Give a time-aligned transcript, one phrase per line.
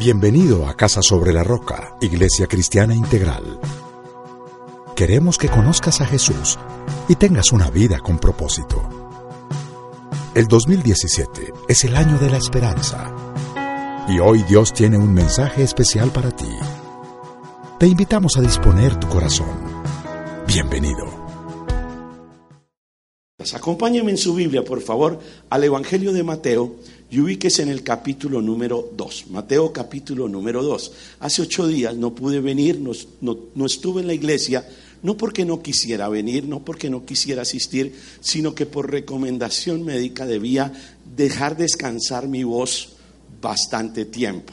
[0.00, 3.60] Bienvenido a Casa sobre la Roca, Iglesia Cristiana Integral.
[4.96, 6.58] Queremos que conozcas a Jesús
[7.06, 8.82] y tengas una vida con propósito.
[10.34, 13.14] El 2017 es el año de la esperanza.
[14.08, 16.48] Y hoy Dios tiene un mensaje especial para ti.
[17.78, 19.52] Te invitamos a disponer tu corazón.
[20.46, 21.04] Bienvenido.
[23.54, 26.76] Acompáñenme en su Biblia, por favor, al Evangelio de Mateo
[27.10, 29.26] y ubíquese en el capítulo número 2.
[29.30, 30.92] Mateo capítulo número 2.
[31.20, 34.66] Hace ocho días no pude venir, no, no, estuve en la iglesia,
[35.02, 40.24] no porque no quisiera venir, no porque no quisiera asistir, sino que por recomendación médica
[40.24, 40.72] debía
[41.16, 42.90] dejar descansar mi voz
[43.42, 44.52] bastante tiempo.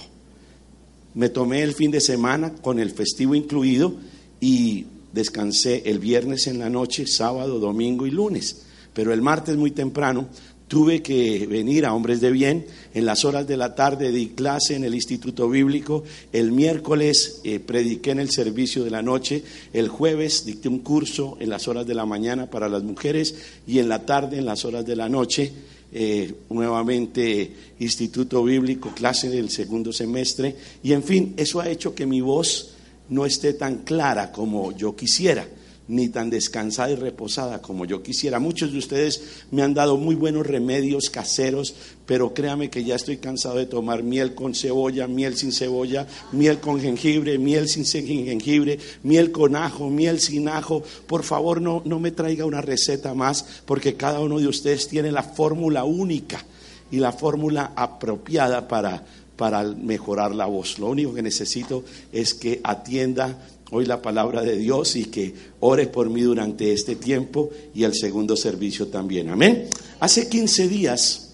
[1.14, 3.96] Me tomé el fin de semana con el festivo incluido
[4.40, 8.64] y descansé el viernes en la noche, sábado, domingo y lunes
[8.98, 10.28] pero el martes muy temprano
[10.68, 12.66] tuve que venir a Hombres de Bien.
[12.94, 16.04] En las horas de la tarde di clase en el Instituto Bíblico.
[16.34, 19.44] El miércoles eh, prediqué en el servicio de la noche.
[19.74, 23.80] El jueves dicté un curso en las horas de la mañana para las mujeres y
[23.80, 25.52] en la tarde, en las horas de la noche,
[25.94, 30.56] eh, nuevamente Instituto Bíblico, clase del segundo semestre.
[30.84, 32.74] Y en fin, eso ha hecho que mi voz
[33.10, 35.48] no esté tan clara como yo quisiera
[35.88, 38.40] ni tan descansada y reposada como yo quisiera.
[38.40, 39.22] Muchos de ustedes
[39.52, 41.74] me han dado muy buenos remedios caseros,
[42.06, 46.60] pero créame que ya estoy cansado de tomar miel con cebolla, miel sin cebolla, miel
[46.60, 50.84] con jengibre, miel sin jengibre, miel con ajo, miel sin ajo.
[51.08, 55.12] Por favor, no, no me traiga una receta más, porque cada uno de ustedes tiene
[55.12, 56.44] la fórmula única
[56.92, 60.80] y la fórmula apropiada para, para mejorar la voz.
[60.80, 63.38] Lo único que necesito es que atienda
[63.72, 67.94] hoy la palabra de Dios y que ore por mí durante este tiempo y el
[67.94, 69.30] segundo servicio también.
[69.30, 69.68] Amén.
[70.00, 71.30] Hace 15 días,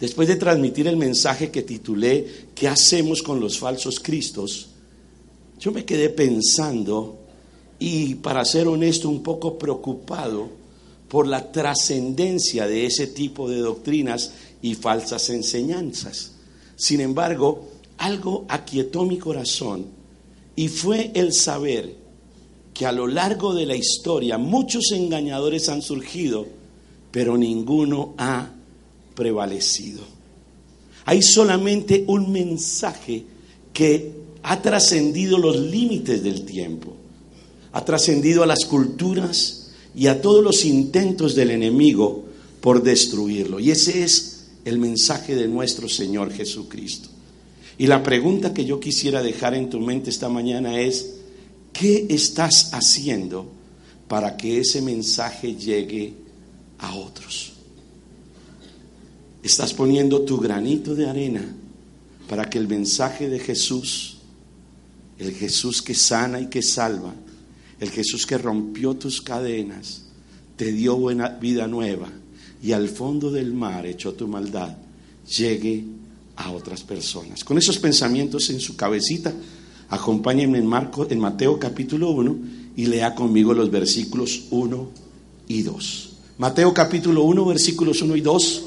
[0.00, 4.68] después de transmitir el mensaje que titulé ¿Qué hacemos con los falsos cristos?
[5.58, 7.18] Yo me quedé pensando
[7.78, 10.48] y para ser honesto un poco preocupado
[11.08, 16.32] por la trascendencia de ese tipo de doctrinas y falsas enseñanzas.
[16.76, 17.68] Sin embargo,
[17.98, 20.01] algo aquietó mi corazón
[20.56, 21.96] y fue el saber
[22.74, 26.46] que a lo largo de la historia muchos engañadores han surgido,
[27.10, 28.50] pero ninguno ha
[29.14, 30.00] prevalecido.
[31.04, 33.24] Hay solamente un mensaje
[33.72, 36.96] que ha trascendido los límites del tiempo,
[37.72, 42.24] ha trascendido a las culturas y a todos los intentos del enemigo
[42.60, 43.60] por destruirlo.
[43.60, 47.08] Y ese es el mensaje de nuestro Señor Jesucristo.
[47.82, 51.16] Y la pregunta que yo quisiera dejar en tu mente esta mañana es,
[51.72, 53.50] ¿qué estás haciendo
[54.06, 56.14] para que ese mensaje llegue
[56.78, 57.54] a otros?
[59.42, 61.44] ¿Estás poniendo tu granito de arena
[62.28, 64.18] para que el mensaje de Jesús,
[65.18, 67.12] el Jesús que sana y que salva,
[67.80, 70.02] el Jesús que rompió tus cadenas,
[70.54, 72.12] te dio buena vida nueva
[72.62, 74.76] y al fondo del mar echó tu maldad,
[75.36, 76.01] llegue a
[76.52, 77.44] otras personas.
[77.44, 79.32] Con esos pensamientos en su cabecita,
[79.88, 82.36] acompáñenme en, Marco, en Mateo capítulo 1
[82.76, 84.90] y lea conmigo los versículos 1
[85.48, 86.10] y 2.
[86.38, 88.62] Mateo capítulo 1, versículos 1 y 2.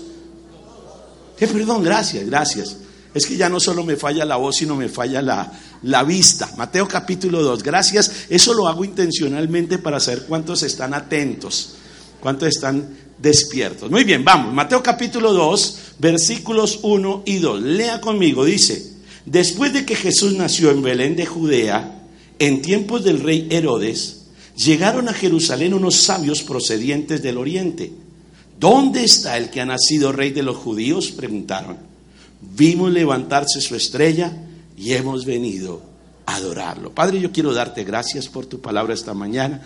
[1.40, 2.78] Eh, perdón, gracias, gracias.
[3.14, 5.52] Es que ya no solo me falla la voz, sino me falla la,
[5.84, 6.54] la vista.
[6.58, 8.26] Mateo capítulo 2, gracias.
[8.30, 11.76] Eso lo hago intencionalmente para saber cuántos están atentos,
[12.20, 13.90] cuántos están despiertos.
[13.90, 14.54] Muy bien, vamos.
[14.54, 17.62] Mateo capítulo 2, versículos 1 y 2.
[17.62, 18.94] Lea conmigo, dice,
[19.26, 22.04] después de que Jesús nació en Belén de Judea,
[22.40, 24.26] en tiempos del rey Herodes,
[24.56, 27.92] llegaron a Jerusalén unos sabios procedientes del oriente.
[28.60, 31.12] ¿Dónde está el que ha nacido rey de los judíos?
[31.12, 31.78] preguntaron.
[32.42, 34.32] Vimos levantarse su estrella
[34.78, 35.82] y hemos venido
[36.26, 36.92] a adorarlo.
[36.92, 39.62] Padre, yo quiero darte gracias por tu palabra esta mañana.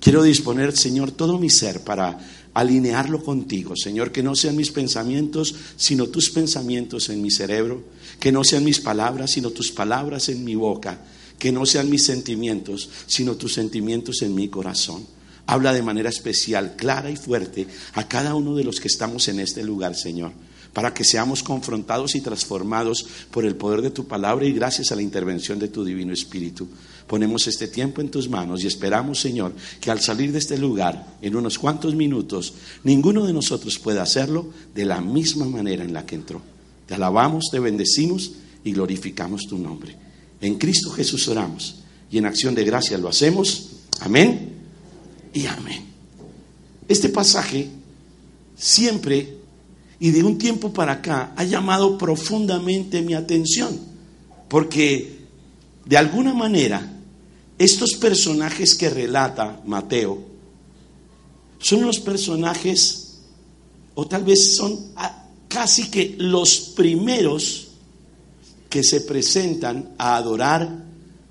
[0.00, 2.18] Quiero disponer, Señor, todo mi ser para
[2.54, 7.82] alinearlo contigo, Señor, que no sean mis pensamientos, sino tus pensamientos en mi cerebro,
[8.20, 11.00] que no sean mis palabras, sino tus palabras en mi boca,
[11.38, 15.06] que no sean mis sentimientos, sino tus sentimientos en mi corazón.
[15.46, 19.40] Habla de manera especial, clara y fuerte a cada uno de los que estamos en
[19.40, 20.32] este lugar, Señor,
[20.72, 24.96] para que seamos confrontados y transformados por el poder de tu palabra y gracias a
[24.96, 26.68] la intervención de tu Divino Espíritu.
[27.12, 31.18] Ponemos este tiempo en tus manos y esperamos, Señor, que al salir de este lugar,
[31.20, 32.54] en unos cuantos minutos,
[32.84, 36.40] ninguno de nosotros pueda hacerlo de la misma manera en la que entró.
[36.86, 38.32] Te alabamos, te bendecimos
[38.64, 39.94] y glorificamos tu nombre.
[40.40, 43.72] En Cristo Jesús oramos y en acción de gracia lo hacemos.
[44.00, 44.54] Amén
[45.34, 45.84] y amén.
[46.88, 47.68] Este pasaje
[48.56, 49.36] siempre
[50.00, 53.78] y de un tiempo para acá ha llamado profundamente mi atención,
[54.48, 55.18] porque
[55.84, 56.91] de alguna manera
[57.64, 60.18] estos personajes que relata Mateo
[61.58, 63.18] son los personajes,
[63.94, 64.92] o tal vez son
[65.46, 67.68] casi que los primeros
[68.68, 70.82] que se presentan a adorar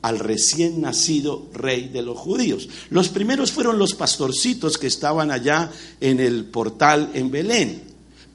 [0.01, 2.69] al recién nacido rey de los judíos.
[2.89, 5.69] Los primeros fueron los pastorcitos que estaban allá
[5.99, 7.81] en el portal en Belén.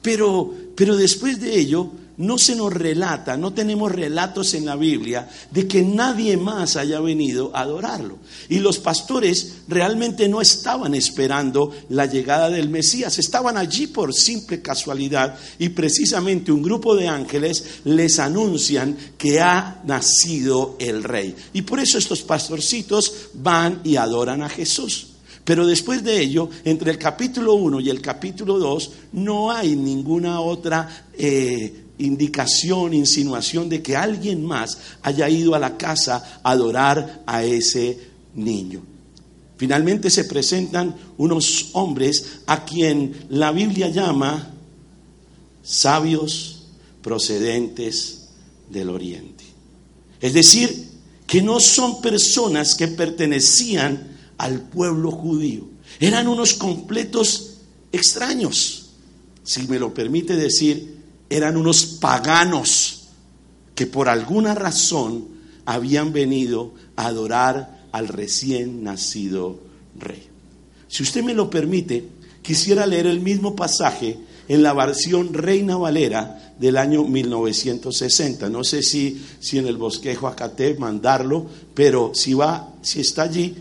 [0.02, 5.29] Pero, pero después de ello, no se nos relata, no tenemos relatos en la Biblia
[5.51, 8.19] de que nadie más haya venido a adorarlo.
[8.49, 14.63] Y los pastores realmente no estaban esperando la llegada del Mesías, estaban allí por simple
[14.63, 21.35] casualidad y precisamente un grupo de ángeles les anuncian que ha nacido el rey.
[21.53, 25.09] Y por eso estos pastorcitos van y adoran a Jesús.
[25.47, 30.41] Pero después de ello, entre el capítulo 1 y el capítulo 2, no hay ninguna
[30.41, 37.22] otra eh, indicación, insinuación de que alguien más haya ido a la casa a adorar
[37.26, 37.98] a ese
[38.34, 38.82] niño.
[39.56, 44.52] Finalmente se presentan unos hombres a quien la Biblia llama
[45.62, 46.64] sabios
[47.02, 48.28] procedentes
[48.70, 49.44] del oriente.
[50.20, 50.88] Es decir,
[51.26, 55.66] que no son personas que pertenecían al pueblo judío.
[55.98, 57.54] Eran unos completos
[57.93, 58.90] extraños,
[59.43, 60.95] si me lo permite decir,
[61.28, 63.08] eran unos paganos
[63.75, 65.28] que por alguna razón
[65.64, 69.58] habían venido a adorar al recién nacido
[69.99, 70.23] rey.
[70.88, 72.05] Si usted me lo permite,
[72.43, 74.19] quisiera leer el mismo pasaje
[74.49, 78.49] en la versión Reina Valera del año 1960.
[78.49, 83.56] No sé si, si en el bosquejo Acate mandarlo, pero si va, si está allí,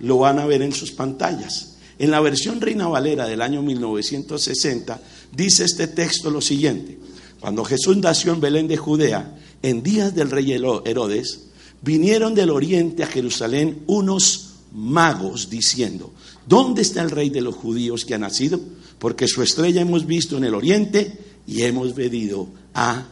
[0.00, 1.76] lo van a ver en sus pantallas.
[1.98, 5.00] En la versión Reina Valera del año 1960
[5.34, 7.07] dice este texto lo siguiente.
[7.40, 11.48] Cuando Jesús nació en Belén de Judea, en días del rey Herodes,
[11.82, 16.12] vinieron del oriente a Jerusalén unos magos diciendo,
[16.46, 18.60] ¿dónde está el rey de los judíos que ha nacido?
[18.98, 23.06] Porque su estrella hemos visto en el oriente y hemos venido a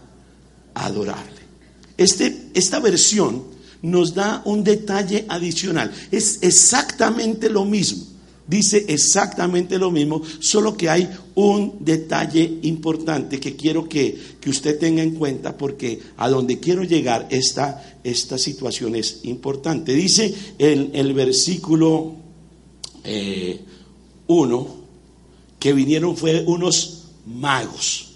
[0.74, 1.40] adorarle.
[1.96, 3.44] Este, esta versión
[3.82, 5.92] nos da un detalle adicional.
[6.10, 8.04] Es exactamente lo mismo.
[8.46, 15.02] Dice exactamente lo mismo, solo que hay un detalle importante que quiero que, usted tenga
[15.02, 19.92] en cuenta porque a donde quiero llegar esta, esta situación es importante.
[19.92, 22.14] Dice en el versículo
[23.04, 23.60] 1 eh,
[25.58, 28.06] que vinieron fue unos magos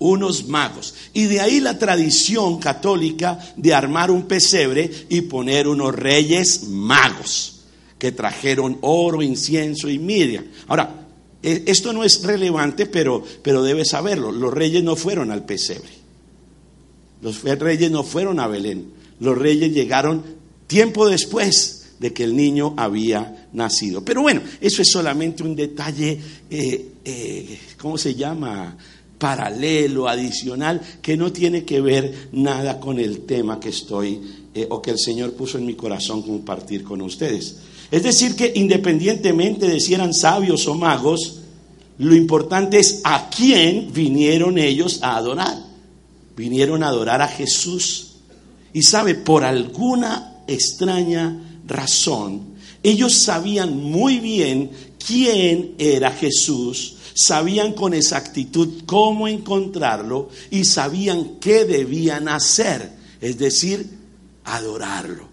[0.00, 0.94] unos magos.
[1.12, 7.60] Y de ahí la tradición católica de armar un pesebre y poner unos reyes magos
[7.98, 10.42] que trajeron oro, incienso y mirra.
[10.66, 10.99] Ahora,
[11.42, 14.30] esto no es relevante, pero, pero debe saberlo.
[14.32, 15.90] Los reyes no fueron al pesebre.
[17.22, 18.92] Los reyes no fueron a Belén.
[19.20, 20.22] Los reyes llegaron
[20.66, 24.04] tiempo después de que el niño había nacido.
[24.04, 26.18] Pero bueno, eso es solamente un detalle,
[26.50, 28.76] eh, eh, ¿cómo se llama?
[29.20, 34.18] paralelo, adicional, que no tiene que ver nada con el tema que estoy
[34.54, 37.56] eh, o que el Señor puso en mi corazón compartir con ustedes.
[37.90, 41.40] Es decir, que independientemente de si eran sabios o magos,
[41.98, 45.56] lo importante es a quién vinieron ellos a adorar.
[46.36, 48.12] Vinieron a adorar a Jesús.
[48.72, 54.70] Y sabe, por alguna extraña razón, ellos sabían muy bien
[55.04, 63.90] quién era Jesús, sabían con exactitud cómo encontrarlo y sabían qué debían hacer, es decir,
[64.44, 65.29] adorarlo.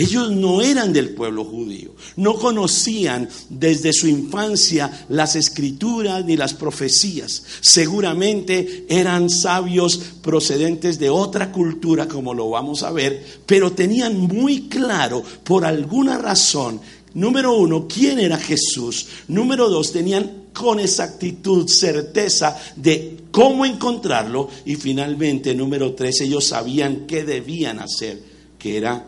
[0.00, 6.54] Ellos no eran del pueblo judío, no conocían desde su infancia las escrituras ni las
[6.54, 7.42] profecías.
[7.60, 14.70] Seguramente eran sabios procedentes de otra cultura, como lo vamos a ver, pero tenían muy
[14.70, 16.80] claro, por alguna razón,
[17.12, 19.06] número uno, quién era Jesús.
[19.28, 24.48] Número dos, tenían con exactitud, certeza de cómo encontrarlo.
[24.64, 28.18] Y finalmente, número tres, ellos sabían qué debían hacer,
[28.58, 29.04] que era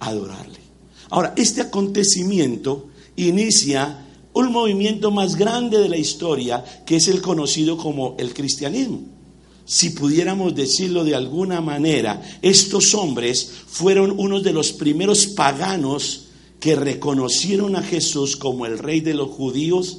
[0.00, 0.58] adorarle.
[1.10, 7.76] Ahora, este acontecimiento inicia un movimiento más grande de la historia, que es el conocido
[7.76, 9.02] como el cristianismo.
[9.66, 16.26] si pudiéramos decirlo de alguna manera, estos hombres fueron unos de los primeros paganos
[16.58, 19.98] que reconocieron a Jesús como el rey de los judíos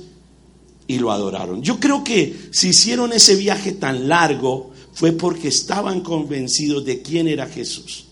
[0.88, 1.62] y lo adoraron.
[1.64, 7.30] Yo creo que si hicieron ese viaje tan largo fue porque estaban convencidos de quién
[7.30, 8.08] era Jesús.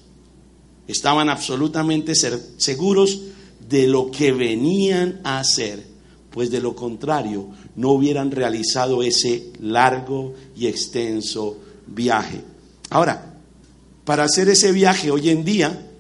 [0.90, 3.22] Estaban absolutamente seguros
[3.70, 5.86] de lo que venían a hacer,
[6.32, 12.42] pues de lo contrario no hubieran realizado ese largo y extenso viaje.
[12.90, 13.36] Ahora,
[14.04, 15.92] para hacer ese viaje hoy en día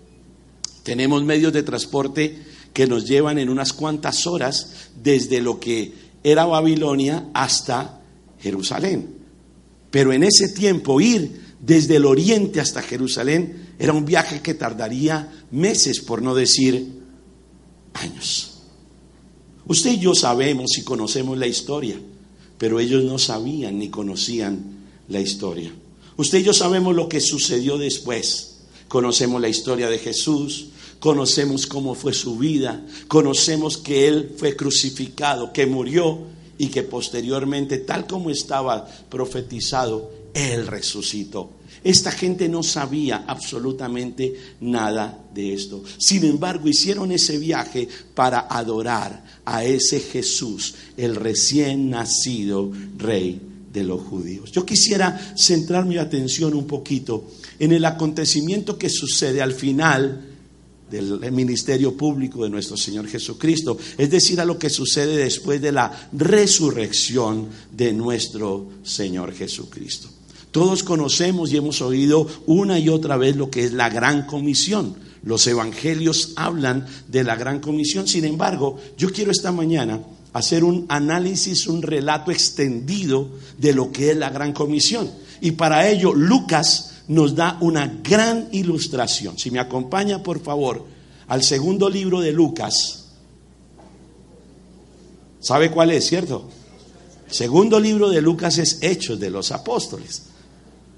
[0.82, 2.40] tenemos medios de transporte
[2.74, 5.94] que nos llevan en unas cuantas horas desde lo que
[6.24, 8.02] era Babilonia hasta
[8.40, 9.08] Jerusalén.
[9.92, 15.46] Pero en ese tiempo ir desde el oriente hasta Jerusalén era un viaje que tardaría
[15.52, 17.00] meses, por no decir
[17.94, 18.58] años.
[19.66, 21.96] Usted y yo sabemos y conocemos la historia,
[22.58, 25.72] pero ellos no sabían ni conocían la historia.
[26.18, 28.58] Usted y yo sabemos lo que sucedió después.
[28.90, 30.70] Conocemos la historia de Jesús,
[31.00, 36.20] conocemos cómo fue su vida, conocemos que Él fue crucificado, que murió
[36.58, 41.59] y que posteriormente, tal como estaba profetizado, Él resucitó.
[41.84, 45.84] Esta gente no sabía absolutamente nada de esto.
[45.98, 53.84] Sin embargo, hicieron ese viaje para adorar a ese Jesús, el recién nacido rey de
[53.84, 54.52] los judíos.
[54.52, 60.26] Yo quisiera centrar mi atención un poquito en el acontecimiento que sucede al final
[60.90, 65.72] del ministerio público de nuestro Señor Jesucristo, es decir, a lo que sucede después de
[65.72, 70.10] la resurrección de nuestro Señor Jesucristo.
[70.52, 74.96] Todos conocemos y hemos oído una y otra vez lo que es la gran comisión.
[75.24, 78.08] Los evangelios hablan de la gran comisión.
[78.08, 80.02] Sin embargo, yo quiero esta mañana
[80.34, 85.12] hacer un análisis, un relato extendido de lo que es la gran comisión.
[85.42, 89.38] Y para ello, Lucas nos da una gran ilustración.
[89.38, 90.86] Si me acompaña, por favor,
[91.28, 93.06] al segundo libro de Lucas.
[95.40, 96.50] ¿Sabe cuál es, cierto?
[97.30, 100.24] segundo libro de Lucas es Hechos de los Apóstoles.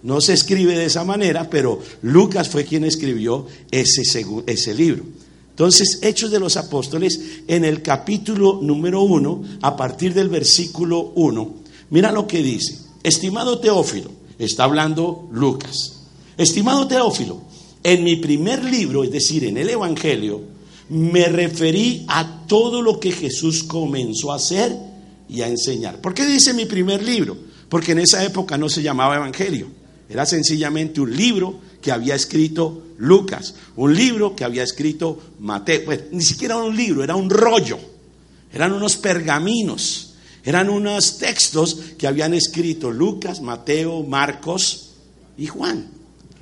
[0.03, 4.03] No se escribe de esa manera, pero Lucas fue quien escribió ese,
[4.47, 5.03] ese libro.
[5.51, 11.55] Entonces, Hechos de los Apóstoles, en el capítulo número uno, a partir del versículo uno,
[11.91, 12.79] mira lo que dice.
[13.03, 16.01] Estimado Teófilo, está hablando Lucas.
[16.37, 17.41] Estimado Teófilo,
[17.83, 20.41] en mi primer libro, es decir, en el Evangelio,
[20.89, 24.75] me referí a todo lo que Jesús comenzó a hacer
[25.29, 26.01] y a enseñar.
[26.01, 27.37] ¿Por qué dice mi primer libro?
[27.69, 29.67] Porque en esa época no se llamaba Evangelio.
[30.11, 35.85] Era sencillamente un libro que había escrito Lucas, un libro que había escrito Mateo.
[35.85, 37.79] Pues ni siquiera un libro, era un rollo.
[38.53, 44.91] Eran unos pergaminos, eran unos textos que habían escrito Lucas, Mateo, Marcos
[45.37, 45.89] y Juan.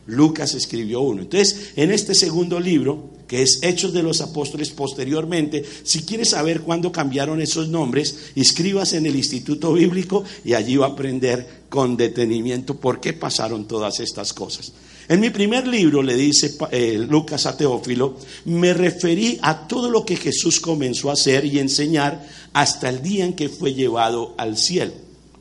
[0.07, 1.21] Lucas escribió uno.
[1.21, 6.61] Entonces, en este segundo libro, que es Hechos de los Apóstoles posteriormente, si quieres saber
[6.61, 11.95] cuándo cambiaron esos nombres, inscríbase en el Instituto Bíblico y allí va a aprender con
[11.95, 14.73] detenimiento por qué pasaron todas estas cosas.
[15.07, 20.03] En mi primer libro, le dice eh, Lucas a Teófilo, me referí a todo lo
[20.03, 24.57] que Jesús comenzó a hacer y enseñar hasta el día en que fue llevado al
[24.57, 24.93] cielo.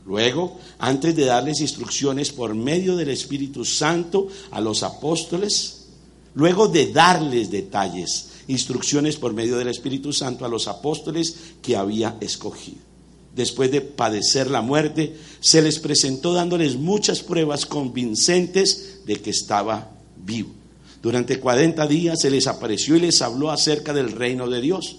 [0.04, 5.77] Luego, antes de darles instrucciones por medio del Espíritu Santo a los apóstoles,
[6.34, 12.16] Luego de darles detalles, instrucciones por medio del Espíritu Santo a los apóstoles que había
[12.20, 12.78] escogido.
[13.34, 19.90] Después de padecer la muerte, se les presentó dándoles muchas pruebas convincentes de que estaba
[20.16, 20.50] vivo.
[21.02, 24.96] Durante 40 días se les apareció y les habló acerca del reino de Dios.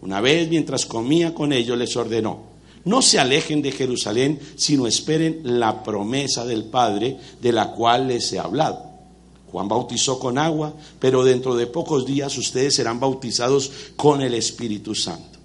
[0.00, 2.54] Una vez mientras comía con ellos les ordenó,
[2.84, 8.32] no se alejen de Jerusalén, sino esperen la promesa del Padre de la cual les
[8.32, 8.93] he hablado
[9.54, 14.96] Juan bautizó con agua, pero dentro de pocos días ustedes serán bautizados con el Espíritu
[14.96, 15.38] Santo.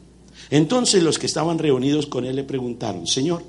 [0.49, 3.43] Entonces los que estaban reunidos con él le preguntaron, Señor,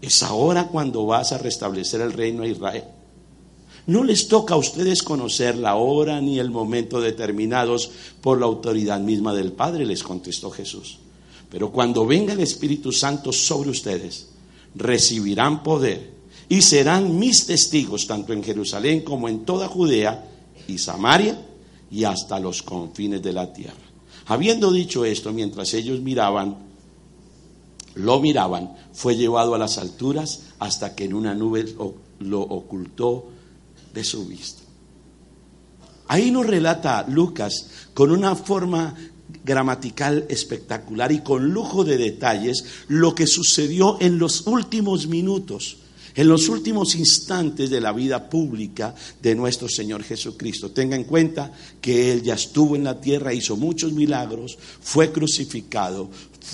[0.00, 2.84] ¿es ahora cuando vas a restablecer el reino a Israel?
[3.86, 7.90] No les toca a ustedes conocer la hora ni el momento determinados
[8.22, 11.00] por la autoridad misma del Padre, les contestó Jesús.
[11.50, 14.28] Pero cuando venga el Espíritu Santo sobre ustedes,
[14.74, 16.11] recibirán poder
[16.52, 20.28] y serán mis testigos tanto en Jerusalén como en toda Judea
[20.68, 21.46] y Samaria
[21.90, 23.80] y hasta los confines de la tierra.
[24.26, 26.58] Habiendo dicho esto, mientras ellos miraban,
[27.94, 31.74] lo miraban, fue llevado a las alturas hasta que en una nube
[32.18, 33.30] lo ocultó
[33.94, 34.60] de su vista.
[36.08, 38.94] Ahí nos relata Lucas con una forma
[39.42, 45.78] gramatical espectacular y con lujo de detalles lo que sucedió en los últimos minutos
[46.14, 50.70] en los últimos instantes de la vida pública de nuestro Señor Jesucristo.
[50.70, 56.10] Tenga en cuenta que Él ya estuvo en la tierra, hizo muchos milagros, fue crucificado,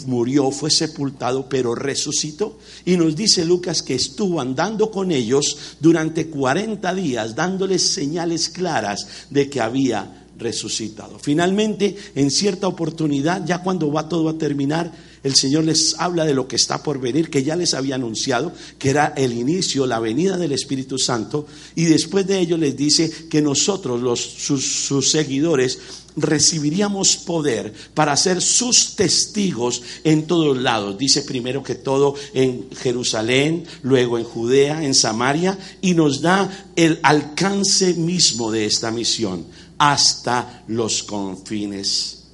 [0.07, 2.59] murió, fue sepultado, pero resucitó.
[2.85, 9.07] Y nos dice Lucas que estuvo andando con ellos durante 40 días, dándoles señales claras
[9.31, 11.19] de que había resucitado.
[11.19, 16.35] Finalmente, en cierta oportunidad, ya cuando va todo a terminar, el Señor les habla de
[16.35, 20.01] lo que está por venir, que ya les había anunciado, que era el inicio, la
[20.01, 25.11] venida del Espíritu Santo, y después de ello les dice que nosotros, los, sus, sus
[25.11, 25.79] seguidores,
[26.17, 30.99] recibiríamos poder para ser sus testigos en todos lados.
[30.99, 36.99] Dice primero que todo en Jerusalén, luego en Judea, en Samaria, y nos da el
[37.03, 39.47] alcance mismo de esta misión
[39.79, 42.25] hasta los confines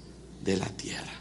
[0.43, 1.14] de la tierra.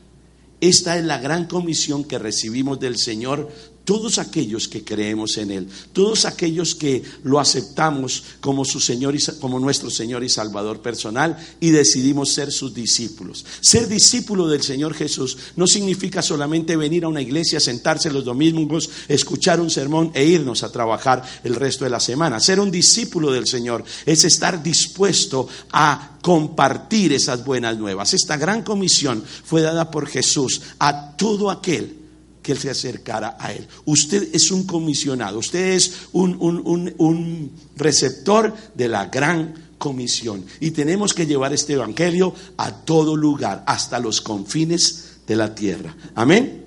[0.63, 3.51] Esta es la gran comisión que recibimos del Señor
[3.86, 9.24] todos aquellos que creemos en Él, todos aquellos que lo aceptamos como su Señor y,
[9.40, 13.46] como nuestro Señor y Salvador personal y decidimos ser sus discípulos.
[13.62, 18.90] Ser discípulo del Señor Jesús no significa solamente venir a una iglesia, sentarse los domingos,
[19.08, 22.40] escuchar un sermón e irnos a trabajar el resto de la semana.
[22.40, 28.13] Ser un discípulo del Señor es estar dispuesto a compartir esas buenas nuevas.
[28.13, 32.02] Esta gran comisión fue dada por Jesús a todo aquel
[32.43, 33.65] que Él se acercara a Él.
[33.85, 40.45] Usted es un comisionado, usted es un, un, receptor de la gran comisión.
[40.59, 45.95] Y tenemos que llevar este Evangelio a todo lugar, hasta los confines de la tierra.
[46.13, 46.65] Amén.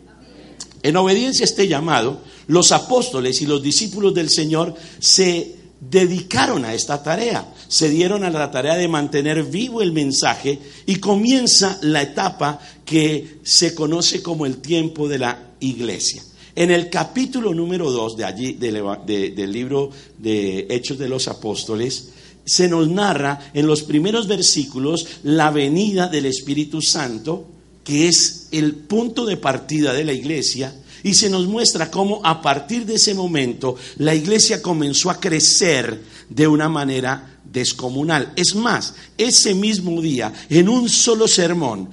[0.83, 6.75] En obediencia a este llamado, los apóstoles y los discípulos del Señor se dedicaron a
[6.75, 12.03] esta tarea, se dieron a la tarea de mantener vivo el mensaje y comienza la
[12.03, 16.23] etapa que se conoce como el tiempo de la iglesia.
[16.55, 22.09] En el capítulo número 2 de allí, del libro de Hechos de los Apóstoles,
[22.47, 27.47] se nos narra en los primeros versículos la venida del Espíritu Santo,
[27.85, 32.41] que es el punto de partida de la iglesia, y se nos muestra cómo a
[32.43, 38.33] partir de ese momento la iglesia comenzó a crecer de una manera descomunal.
[38.37, 41.89] Es más, ese mismo día, en un solo sermón,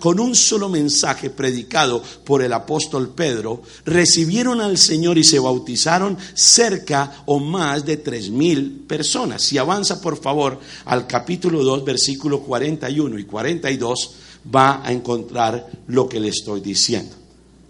[0.00, 6.16] con un solo mensaje predicado por el apóstol Pedro, recibieron al Señor y se bautizaron
[6.34, 9.42] cerca o más de tres mil personas.
[9.42, 14.14] Si avanza, por favor, al capítulo 2, versículo 41 y 42,
[14.54, 17.21] va a encontrar lo que le estoy diciendo.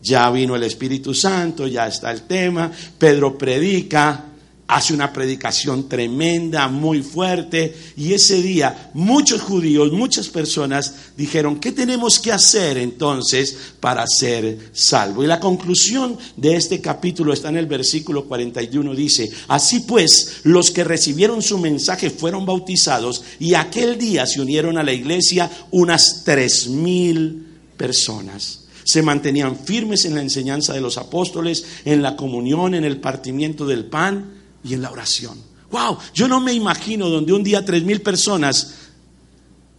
[0.03, 4.33] Ya vino el Espíritu Santo, ya está el tema, Pedro predica,
[4.73, 11.73] hace una predicación tremenda, muy fuerte, y ese día muchos judíos, muchas personas dijeron, ¿qué
[11.73, 15.23] tenemos que hacer entonces para ser salvo?
[15.23, 20.71] Y la conclusión de este capítulo está en el versículo 41, dice, así pues, los
[20.71, 26.23] que recibieron su mensaje fueron bautizados y aquel día se unieron a la iglesia unas
[26.25, 32.75] tres mil personas se mantenían firmes en la enseñanza de los apóstoles, en la comunión,
[32.75, 34.33] en el partimiento del pan
[34.65, 35.39] y en la oración.
[35.71, 38.75] Wow, yo no me imagino donde un día tres mil personas,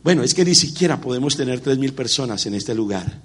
[0.03, 3.21] bueno, es que ni siquiera podemos tener tres mil personas en este lugar.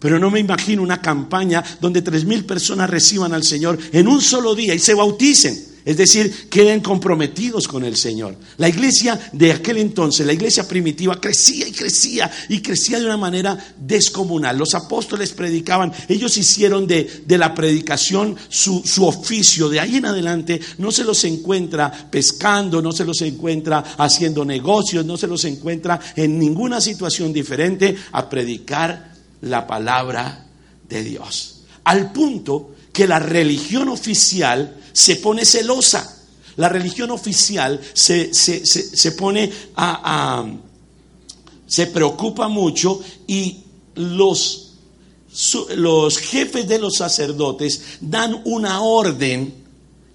[0.00, 4.20] Pero no me imagino una campaña donde tres mil personas reciban al Señor en un
[4.20, 5.66] solo día y se bauticen.
[5.88, 8.36] Es decir, queden comprometidos con el Señor.
[8.58, 13.16] La iglesia de aquel entonces, la iglesia primitiva, crecía y crecía y crecía de una
[13.16, 14.58] manera descomunal.
[14.58, 19.70] Los apóstoles predicaban, ellos hicieron de, la predicación su, su oficio.
[19.70, 25.06] De ahí en adelante no se los encuentra pescando, no se los encuentra haciendo negocios,
[25.06, 30.48] no se los encuentra en ninguna situación diferente a predicar la palabra
[30.86, 31.62] de Dios.
[31.84, 36.16] Al punto que la religión oficial se pone celosa.
[36.56, 40.44] La religión oficial se, se, pone a,
[41.66, 43.58] se preocupa mucho y
[43.94, 44.74] los,
[45.76, 49.54] los jefes de los sacerdotes dan una orden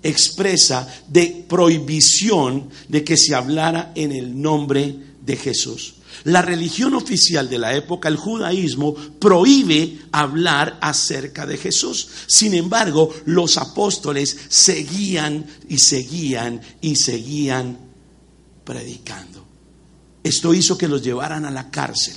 [0.03, 5.95] expresa de prohibición de que se hablara en el nombre de Jesús.
[6.25, 12.07] La religión oficial de la época, el judaísmo, prohíbe hablar acerca de Jesús.
[12.27, 17.77] Sin embargo, los apóstoles seguían y seguían y seguían
[18.63, 19.45] predicando.
[20.23, 22.15] Esto hizo que los llevaran a la cárcel.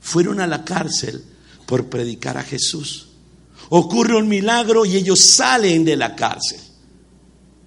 [0.00, 1.24] Fueron a la cárcel
[1.66, 3.08] por predicar a Jesús.
[3.68, 6.60] Ocurre un milagro y ellos salen de la cárcel.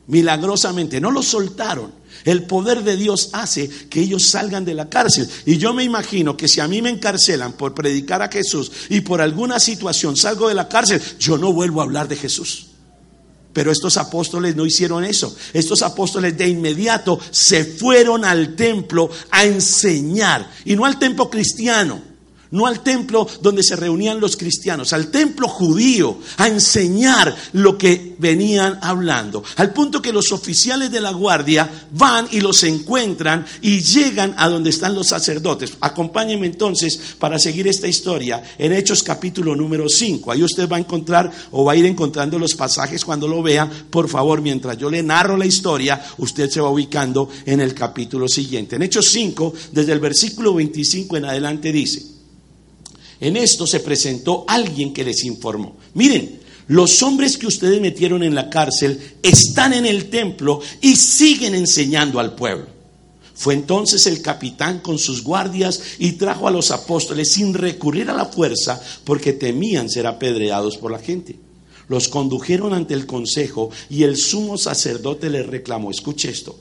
[0.08, 1.92] Milagrosamente, no los soltaron,
[2.26, 5.30] el poder de Dios hace que ellos salgan de la cárcel.
[5.46, 9.02] Y yo me imagino que si a mí me encarcelan por predicar a Jesús y
[9.02, 12.68] por alguna situación salgo de la cárcel, yo no vuelvo a hablar de Jesús.
[13.54, 15.36] Pero estos apóstoles no hicieron eso.
[15.54, 20.50] Estos apóstoles de inmediato se fueron al templo a enseñar.
[20.66, 22.09] Y no al templo cristiano,
[22.52, 28.16] no al templo donde se reunían los cristianos, al templo judío, a enseñar lo que
[28.18, 29.44] venían hablando.
[29.58, 34.50] Al punto que los oficiales de la guardia van y los encuentran y llegan a
[34.50, 35.74] donde están los sacerdotes.
[35.82, 40.32] Acompáñenme entonces para seguir esta historia en Hechos capítulo número 5.
[40.32, 43.70] Ahí usted va a encontrar o va a ir encontrando los pasajes cuando lo vea.
[43.90, 48.28] Por favor, mientras yo le narro la historia, usted se va ubicando en el capítulo
[48.28, 48.76] siguiente.
[48.76, 52.19] En Hechos 5, desde el versículo 25 en adelante dice.
[53.22, 55.76] En esto se presentó alguien que les informó.
[55.94, 61.56] Miren, los hombres que ustedes metieron en la cárcel están en el templo y siguen
[61.56, 62.68] enseñando al pueblo.
[63.34, 68.14] Fue entonces el capitán con sus guardias y trajo a los apóstoles sin recurrir a
[68.14, 71.38] la fuerza porque temían ser apedreados por la gente.
[71.88, 76.56] Los condujeron ante el consejo y el sumo sacerdote les reclamó, escuche esto,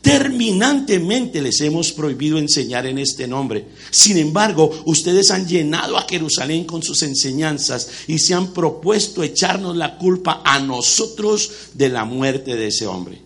[0.00, 3.66] Terminantemente les hemos prohibido enseñar en este nombre.
[3.90, 9.76] Sin embargo, ustedes han llenado a Jerusalén con sus enseñanzas y se han propuesto echarnos
[9.76, 13.20] la culpa a nosotros de la muerte de ese hombre.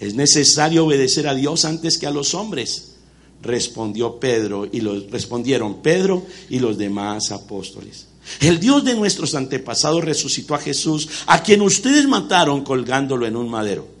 [0.00, 2.94] Es necesario obedecer a Dios antes que a los hombres,
[3.42, 8.06] respondió Pedro y los respondieron Pedro y los demás apóstoles.
[8.40, 13.48] El Dios de nuestros antepasados resucitó a Jesús, a quien ustedes mataron colgándolo en un
[13.48, 13.95] madero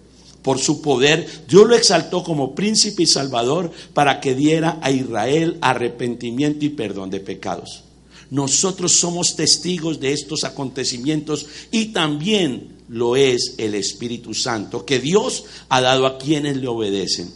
[0.46, 5.58] por su poder, Dios lo exaltó como príncipe y salvador para que diera a Israel
[5.60, 7.82] arrepentimiento y perdón de pecados.
[8.30, 15.46] Nosotros somos testigos de estos acontecimientos y también lo es el Espíritu Santo que Dios
[15.68, 17.28] ha dado a quienes le obedecen.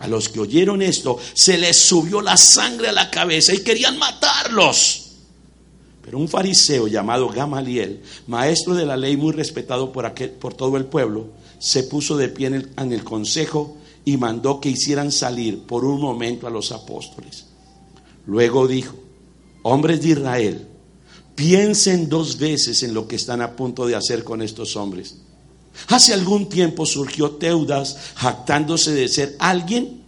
[0.00, 3.96] A los que oyeron esto se les subió la sangre a la cabeza y querían
[3.96, 5.01] matarlos.
[6.02, 10.84] Pero un fariseo llamado Gamaliel, maestro de la ley muy respetado por, por todo el
[10.86, 16.00] pueblo, se puso de pie en el, consejo y mandó que hicieran salir por un
[16.00, 17.46] momento a los apóstoles.
[18.26, 18.96] Luego dijo,
[19.62, 20.66] hombres de Israel,
[21.36, 25.18] piensen dos veces en lo que están a punto de hacer con estos hombres.
[25.86, 30.02] Hace algún tiempo surgió Teudas jactándose de ser alguien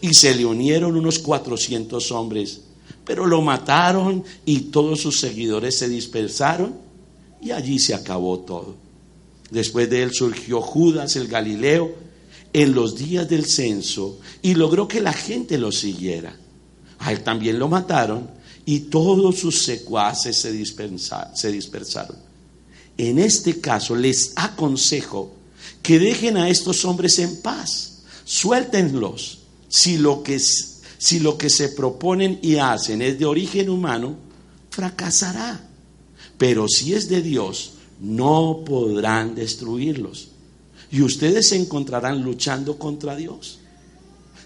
[0.00, 2.62] y se le unieron unos 400 hombres,
[3.06, 6.74] pero lo mataron y todos sus seguidores se dispersaron
[7.40, 8.74] y allí se acabó todo.
[9.50, 11.94] Después de él surgió Judas el Galileo
[12.52, 16.36] en los días del censo y logró que la gente lo siguiera.
[16.98, 18.28] A él también lo mataron
[18.64, 20.50] y todos sus secuaces se,
[21.52, 22.16] dispersaron.
[22.98, 25.32] En este caso les aconsejo
[25.82, 29.42] que dejen a estos hombres en paz, suéltenlos.
[29.68, 30.40] Si lo que,
[30.98, 34.16] si lo que se proponen y hacen es de origen humano,
[34.70, 35.68] fracasará.
[36.38, 40.28] Pero si es de Dios, no podrán destruirlos.
[40.90, 43.58] Y ustedes se encontrarán luchando contra Dios.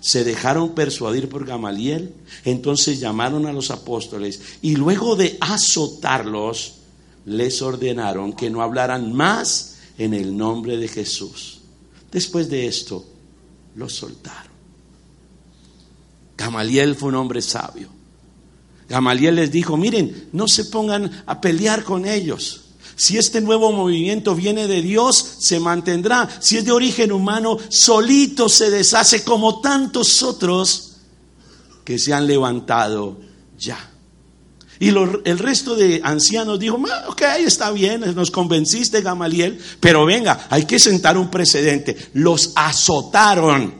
[0.00, 6.76] Se dejaron persuadir por Gamaliel, entonces llamaron a los apóstoles y luego de azotarlos,
[7.26, 11.60] les ordenaron que no hablaran más en el nombre de Jesús.
[12.10, 13.04] Después de esto,
[13.76, 14.49] los soltaron.
[16.40, 17.90] Gamaliel fue un hombre sabio.
[18.88, 22.62] Gamaliel les dijo, miren, no se pongan a pelear con ellos.
[22.96, 26.30] Si este nuevo movimiento viene de Dios, se mantendrá.
[26.40, 30.96] Si es de origen humano, solito se deshace como tantos otros
[31.84, 33.20] que se han levantado
[33.58, 33.90] ya.
[34.78, 40.64] Y el resto de ancianos dijo, ok, está bien, nos convenciste, Gamaliel, pero venga, hay
[40.64, 41.98] que sentar un precedente.
[42.14, 43.74] Los azotaron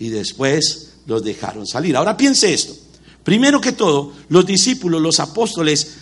[0.00, 1.96] y después los dejaron salir.
[1.96, 2.74] Ahora piense esto.
[3.22, 5.96] Primero que todo, los discípulos, los apóstoles,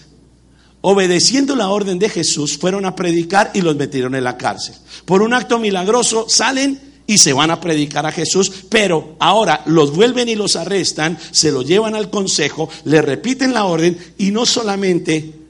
[0.82, 4.74] obedeciendo la orden de Jesús, fueron a predicar y los metieron en la cárcel.
[5.04, 9.94] Por un acto milagroso salen y se van a predicar a Jesús, pero ahora los
[9.94, 14.46] vuelven y los arrestan, se los llevan al consejo, le repiten la orden y no
[14.46, 15.43] solamente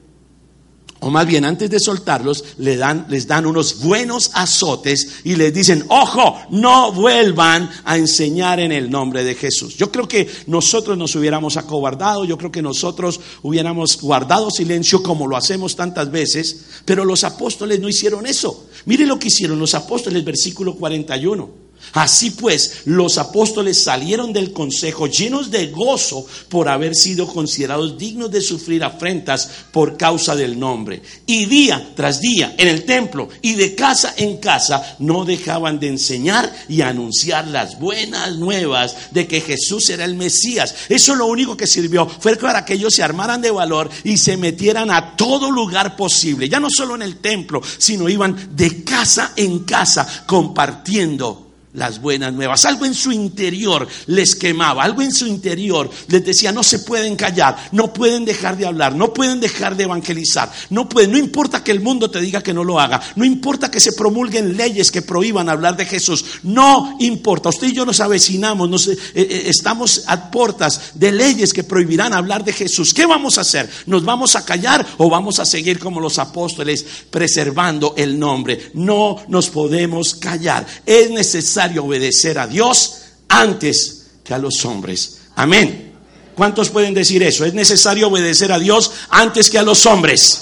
[0.99, 5.53] o más bien antes de soltarlos, les dan, les dan unos buenos azotes y les
[5.53, 9.75] dicen, ojo, no vuelvan a enseñar en el nombre de Jesús.
[9.75, 15.27] Yo creo que nosotros nos hubiéramos acobardado, yo creo que nosotros hubiéramos guardado silencio como
[15.27, 18.67] lo hacemos tantas veces, pero los apóstoles no hicieron eso.
[18.85, 21.64] Mire lo que hicieron los apóstoles, versículo 41.
[21.93, 28.31] Así pues, los apóstoles salieron del consejo llenos de gozo por haber sido considerados dignos
[28.31, 31.01] de sufrir afrentas por causa del nombre.
[31.25, 35.87] Y día tras día en el templo y de casa en casa no dejaban de
[35.87, 40.75] enseñar y anunciar las buenas nuevas de que Jesús era el Mesías.
[40.89, 44.35] Eso lo único que sirvió fue para que ellos se armaran de valor y se
[44.35, 46.49] metieran a todo lugar posible.
[46.49, 51.44] Ya no solo en el templo, sino iban de casa en casa compartiendo
[51.75, 52.65] las buenas nuevas.
[52.65, 57.15] Algo en su interior les quemaba, algo en su interior les decía, no se pueden
[57.15, 61.63] callar, no pueden dejar de hablar, no pueden dejar de evangelizar, no pueden, no importa
[61.63, 64.91] que el mundo te diga que no lo haga, no importa que se promulguen leyes
[64.91, 67.49] que prohíban hablar de Jesús, no importa.
[67.49, 72.13] Usted y yo nos avecinamos, nos, eh, eh, estamos a puertas de leyes que prohibirán
[72.13, 72.93] hablar de Jesús.
[72.93, 73.69] ¿Qué vamos a hacer?
[73.85, 78.71] ¿Nos vamos a callar o vamos a seguir como los apóstoles preservando el nombre?
[78.73, 80.65] No nos podemos callar.
[80.85, 85.19] Es necesario obedecer a Dios antes que a los hombres.
[85.35, 85.93] Amén.
[86.35, 87.45] ¿Cuántos pueden decir eso?
[87.45, 90.41] Es necesario obedecer a Dios antes que a los hombres.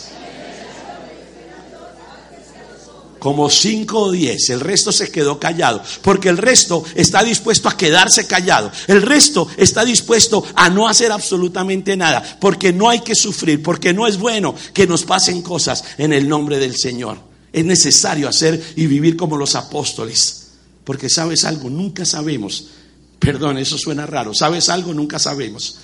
[3.19, 7.77] Como cinco o diez, el resto se quedó callado, porque el resto está dispuesto a
[7.77, 13.15] quedarse callado, el resto está dispuesto a no hacer absolutamente nada, porque no hay que
[13.15, 17.17] sufrir, porque no es bueno que nos pasen cosas en el nombre del Señor.
[17.53, 20.42] Es necesario hacer y vivir como los apóstoles.
[20.83, 22.67] Porque sabes algo, nunca sabemos.
[23.19, 24.33] Perdón, eso suena raro.
[24.33, 24.93] ¿Sabes algo?
[24.93, 25.77] Nunca sabemos.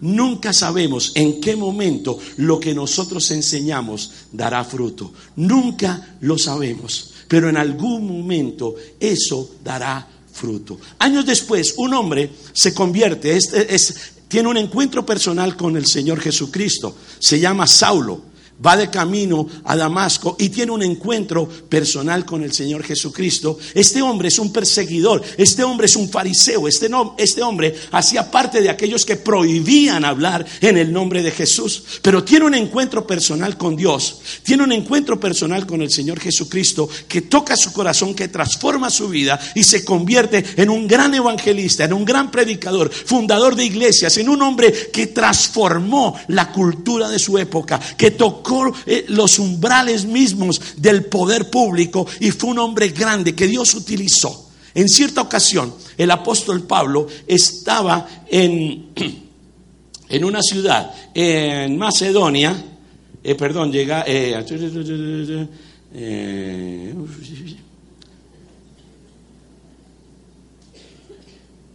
[0.00, 5.12] Nunca sabemos en qué momento lo que nosotros enseñamos dará fruto.
[5.36, 7.12] Nunca lo sabemos.
[7.28, 10.78] Pero en algún momento eso dará fruto.
[10.98, 13.38] Años después, un hombre se convierte,
[14.28, 16.96] tiene un encuentro personal con el Señor Jesucristo.
[17.18, 18.33] Se llama Saulo
[18.64, 23.58] va de camino a Damasco y tiene un encuentro personal con el Señor Jesucristo.
[23.74, 28.60] Este hombre es un perseguidor, este hombre es un fariseo, este, este hombre hacía parte
[28.60, 33.56] de aquellos que prohibían hablar en el nombre de Jesús, pero tiene un encuentro personal
[33.56, 38.28] con Dios, tiene un encuentro personal con el Señor Jesucristo que toca su corazón, que
[38.28, 43.56] transforma su vida y se convierte en un gran evangelista, en un gran predicador, fundador
[43.56, 48.43] de iglesias, en un hombre que transformó la cultura de su época, que tocó
[48.86, 54.50] eh, los umbrales mismos del poder público y fue un hombre grande que Dios utilizó.
[54.74, 58.90] En cierta ocasión, el apóstol Pablo estaba en,
[60.08, 62.62] en una ciudad, en Macedonia,
[63.22, 64.04] eh, perdón, llega...
[64.06, 64.44] Eh,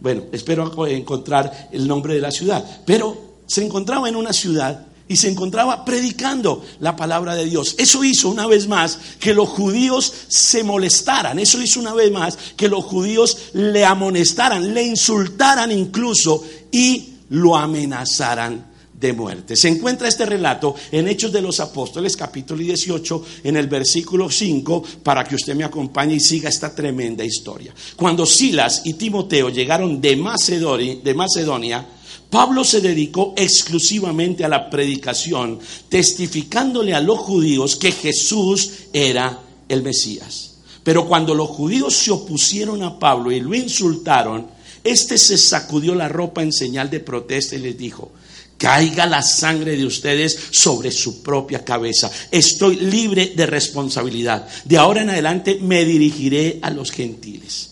[0.00, 5.16] bueno, espero encontrar el nombre de la ciudad, pero se encontraba en una ciudad y
[5.16, 7.74] se encontraba predicando la palabra de Dios.
[7.78, 12.38] Eso hizo una vez más que los judíos se molestaran, eso hizo una vez más
[12.56, 18.70] que los judíos le amonestaran, le insultaran incluso y lo amenazaran
[19.00, 19.56] de muerte.
[19.56, 24.84] Se encuentra este relato en Hechos de los Apóstoles, capítulo 18, en el versículo 5,
[25.02, 27.74] para que usted me acompañe y siga esta tremenda historia.
[27.96, 31.84] Cuando Silas y Timoteo llegaron de Macedonia, de Macedonia
[32.30, 39.82] Pablo se dedicó exclusivamente a la predicación, testificándole a los judíos que Jesús era el
[39.82, 40.52] Mesías.
[40.84, 44.46] Pero cuando los judíos se opusieron a Pablo y lo insultaron,
[44.84, 48.12] éste se sacudió la ropa en señal de protesta y les dijo,
[48.56, 52.10] caiga la sangre de ustedes sobre su propia cabeza.
[52.30, 54.46] Estoy libre de responsabilidad.
[54.64, 57.70] De ahora en adelante me dirigiré a los gentiles.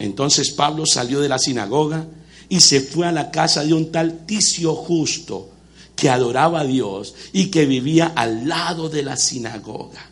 [0.00, 2.06] Entonces Pablo salió de la sinagoga
[2.48, 5.50] y se fue a la casa de un tal Ticio justo
[5.94, 10.10] que adoraba a Dios y que vivía al lado de la sinagoga.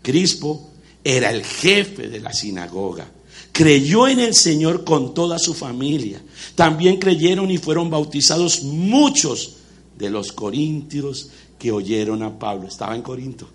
[0.00, 0.70] Crispo
[1.02, 3.06] era el jefe de la sinagoga.
[3.52, 6.22] Creyó en el Señor con toda su familia.
[6.54, 9.56] También creyeron y fueron bautizados muchos
[9.96, 12.68] de los corintios que oyeron a Pablo.
[12.68, 13.48] Estaba en Corinto.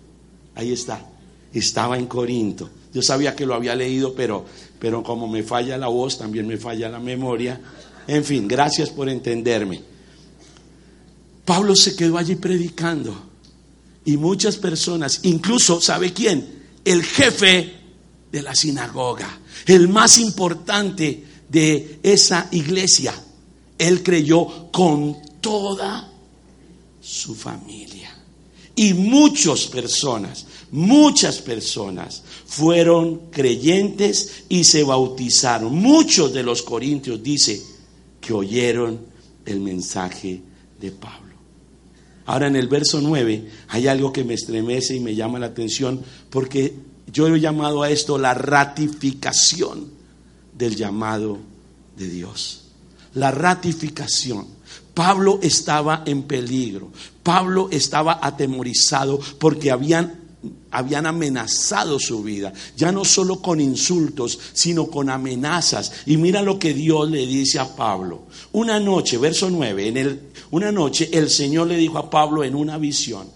[0.54, 1.06] Ahí está.
[1.52, 2.68] Estaba en Corinto.
[2.92, 4.44] Yo sabía que lo había leído, pero,
[4.78, 7.60] pero como me falla la voz, también me falla la memoria.
[8.06, 9.82] En fin, gracias por entenderme.
[11.44, 13.30] Pablo se quedó allí predicando
[14.04, 16.62] y muchas personas, incluso, ¿sabe quién?
[16.84, 17.74] El jefe
[18.30, 23.14] de la sinagoga, el más importante de esa iglesia.
[23.78, 26.10] Él creyó con toda
[27.00, 28.16] su familia.
[28.76, 35.74] Y muchas personas, muchas personas fueron creyentes y se bautizaron.
[35.74, 37.62] Muchos de los corintios, dice,
[38.32, 39.00] oyeron
[39.46, 40.42] el mensaje
[40.80, 41.30] de Pablo.
[42.26, 46.00] Ahora en el verso 9 hay algo que me estremece y me llama la atención
[46.30, 46.74] porque
[47.12, 49.90] yo he llamado a esto la ratificación
[50.56, 51.38] del llamado
[51.96, 52.64] de Dios.
[53.14, 54.46] La ratificación.
[54.94, 56.90] Pablo estaba en peligro.
[57.22, 60.19] Pablo estaba atemorizado porque habían
[60.70, 65.92] habían amenazado su vida, ya no solo con insultos, sino con amenazas.
[66.06, 68.22] Y mira lo que Dios le dice a Pablo.
[68.52, 72.54] Una noche, verso 9, en el, una noche el Señor le dijo a Pablo en
[72.54, 73.26] una visión,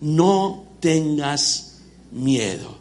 [0.00, 1.78] no tengas
[2.12, 2.76] miedo,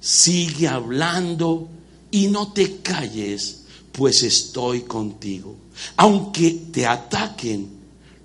[0.00, 1.68] sigue hablando
[2.10, 5.54] y no te calles, pues estoy contigo.
[5.96, 7.75] Aunque te ataquen,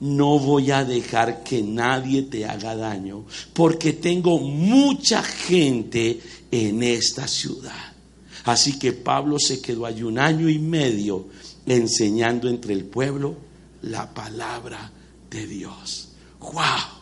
[0.01, 6.19] no voy a dejar que nadie te haga daño, porque tengo mucha gente
[6.51, 7.93] en esta ciudad.
[8.43, 11.27] Así que Pablo se quedó allí un año y medio
[11.65, 13.35] enseñando entre el pueblo
[13.83, 14.91] la palabra
[15.29, 16.09] de Dios.
[16.39, 17.00] ¡Wow!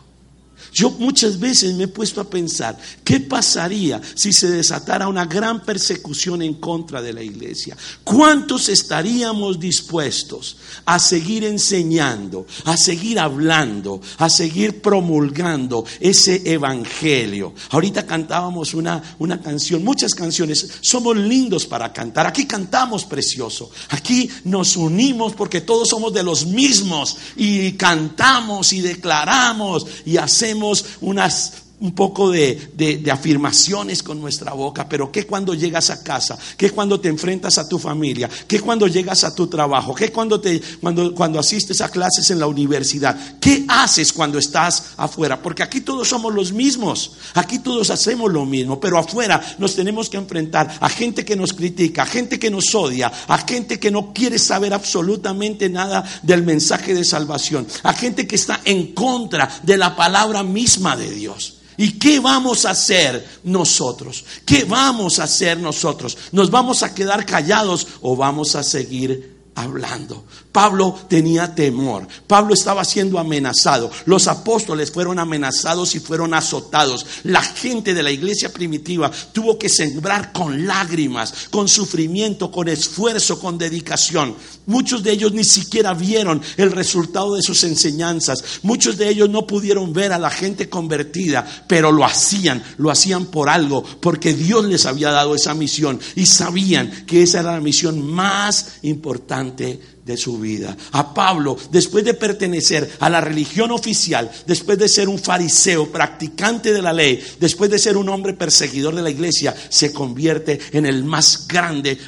[0.72, 5.64] Yo muchas veces me he puesto a pensar, ¿qué pasaría si se desatara una gran
[5.64, 7.76] persecución en contra de la iglesia?
[8.04, 17.52] ¿Cuántos estaríamos dispuestos a seguir enseñando, a seguir hablando, a seguir promulgando ese evangelio?
[17.70, 24.30] Ahorita cantábamos una, una canción, muchas canciones, somos lindos para cantar, aquí cantamos precioso, aquí
[24.44, 30.59] nos unimos porque todos somos de los mismos y cantamos y declaramos y hacemos
[31.00, 36.38] unas un poco de, afirmaciones con nuestra boca, pero ¿qué cuando llegas a casa?
[36.56, 38.28] ¿Qué cuando te enfrentas a tu familia?
[38.46, 39.94] ¿Qué cuando llegas a tu trabajo?
[39.94, 43.38] ¿Qué cuando, te, cuando, cuando asistes a clases en la universidad?
[43.40, 45.42] ¿Qué haces cuando estás afuera?
[45.42, 50.10] Porque aquí todos somos los mismos, aquí todos hacemos lo mismo, pero afuera nos tenemos
[50.10, 53.90] que enfrentar a gente que nos critica, a gente que nos odia, a gente que
[53.90, 59.48] no quiere saber absolutamente nada del mensaje de salvación, a gente que está en contra
[59.62, 61.54] de la palabra misma de Dios.
[61.80, 64.22] ¿Y qué vamos a hacer nosotros?
[64.44, 66.14] ¿Qué vamos a hacer nosotros?
[66.30, 70.26] ¿Nos vamos a quedar callados o vamos a seguir hablando?
[70.52, 72.06] Pablo tenía temor.
[72.26, 73.90] Pablo estaba siendo amenazado.
[74.04, 77.06] Los apóstoles fueron amenazados y fueron azotados.
[77.22, 83.38] La gente de la iglesia primitiva tuvo que sembrar con lágrimas, con sufrimiento, con esfuerzo,
[83.38, 84.34] con dedicación.
[84.66, 88.42] Muchos de ellos ni siquiera vieron el resultado de sus enseñanzas.
[88.62, 93.26] Muchos de ellos no pudieron ver a la gente convertida, pero lo hacían, lo hacían
[93.26, 97.60] por algo, porque Dios les había dado esa misión y sabían que esa era la
[97.60, 100.76] misión más importante de su vida.
[100.92, 106.72] A Pablo, después de pertenecer a la religión oficial, después de ser un fariseo, practicante
[106.72, 110.86] de la ley, después de ser un hombre perseguidor de la iglesia, se convierte en
[110.86, 111.98] el más grande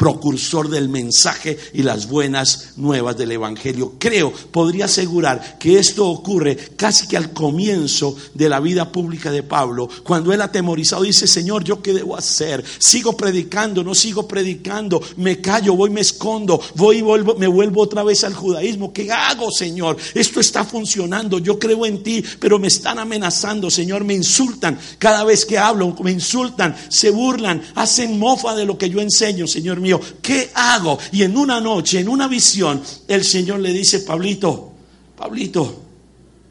[0.00, 3.96] procursor del mensaje y las buenas nuevas del Evangelio.
[3.98, 9.42] Creo, podría asegurar que esto ocurre casi que al comienzo de la vida pública de
[9.42, 12.64] Pablo, cuando él atemorizado dice, Señor, ¿yo qué debo hacer?
[12.78, 17.82] Sigo predicando, no sigo predicando, me callo, voy, me escondo, voy y vuelvo, me vuelvo
[17.82, 18.94] otra vez al judaísmo.
[18.94, 19.98] ¿Qué hago, Señor?
[20.14, 25.24] Esto está funcionando, yo creo en ti, pero me están amenazando, Señor, me insultan cada
[25.24, 29.78] vez que hablo, me insultan, se burlan, hacen mofa de lo que yo enseño, Señor
[29.78, 29.89] mío
[30.20, 30.98] ¿qué hago?
[31.12, 34.72] Y en una noche, en una visión, el Señor le dice, Pablito,
[35.16, 35.82] Pablito,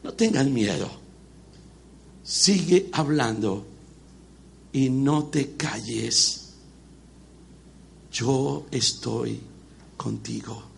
[0.02, 0.90] no tengas miedo,
[2.24, 3.64] sigue hablando
[4.72, 6.50] y no te calles,
[8.12, 9.40] yo estoy
[9.96, 10.69] contigo.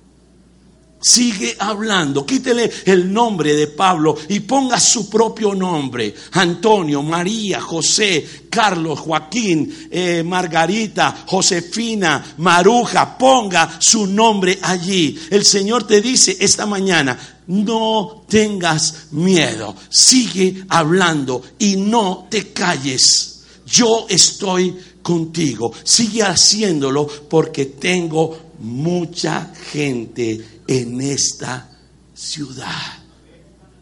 [1.04, 6.14] Sigue hablando, quítele el nombre de Pablo y ponga su propio nombre.
[6.30, 15.18] Antonio, María, José, Carlos, Joaquín, eh, Margarita, Josefina, Maruja, ponga su nombre allí.
[15.28, 23.42] El Señor te dice esta mañana, no tengas miedo, sigue hablando y no te calles.
[23.66, 31.68] Yo estoy contigo, sigue haciéndolo porque tengo mucha gente en esta
[32.14, 32.98] ciudad.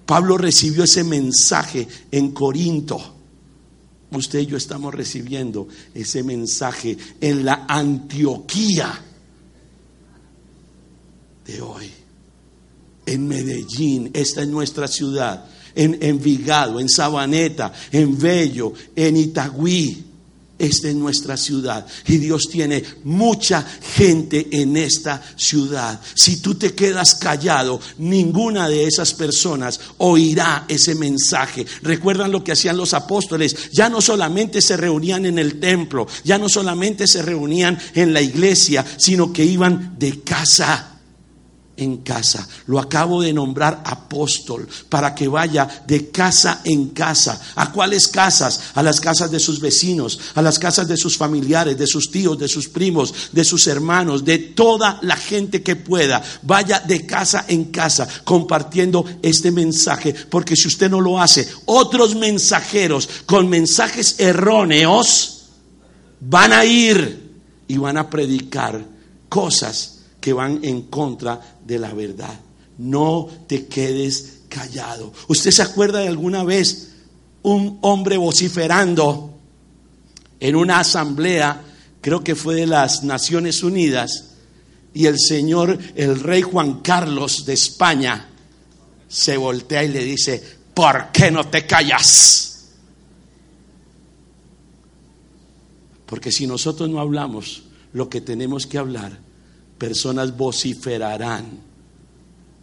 [0.04, 3.00] Pablo recibió ese mensaje en Corinto.
[4.10, 9.00] Usted y yo estamos recibiendo ese mensaje en la Antioquía
[11.46, 11.92] de hoy.
[13.06, 15.46] En Medellín, esta es nuestra ciudad.
[15.76, 20.09] En Envigado, en Sabaneta, en Bello, en Itagüí
[20.60, 23.62] esta es nuestra ciudad y Dios tiene mucha
[23.96, 26.00] gente en esta ciudad.
[26.14, 31.66] Si tú te quedas callado, ninguna de esas personas oirá ese mensaje.
[31.82, 33.70] Recuerdan lo que hacían los apóstoles.
[33.72, 38.20] Ya no solamente se reunían en el templo, ya no solamente se reunían en la
[38.20, 40.99] iglesia, sino que iban de casa
[41.80, 42.46] en casa.
[42.66, 47.40] Lo acabo de nombrar apóstol para que vaya de casa en casa.
[47.56, 48.60] ¿A cuáles casas?
[48.74, 52.38] A las casas de sus vecinos, a las casas de sus familiares, de sus tíos,
[52.38, 56.22] de sus primos, de sus hermanos, de toda la gente que pueda.
[56.42, 62.14] Vaya de casa en casa compartiendo este mensaje, porque si usted no lo hace, otros
[62.14, 65.44] mensajeros con mensajes erróneos
[66.20, 67.30] van a ir
[67.66, 68.84] y van a predicar
[69.28, 72.38] cosas que van en contra de la verdad.
[72.78, 75.12] No te quedes callado.
[75.28, 76.90] ¿Usted se acuerda de alguna vez
[77.42, 79.38] un hombre vociferando
[80.40, 81.62] en una asamblea,
[82.00, 84.26] creo que fue de las Naciones Unidas,
[84.92, 88.28] y el señor, el rey Juan Carlos de España,
[89.08, 90.42] se voltea y le dice,
[90.74, 92.68] ¿por qué no te callas?
[96.06, 97.62] Porque si nosotros no hablamos
[97.92, 99.18] lo que tenemos que hablar,
[99.80, 101.58] personas vociferarán.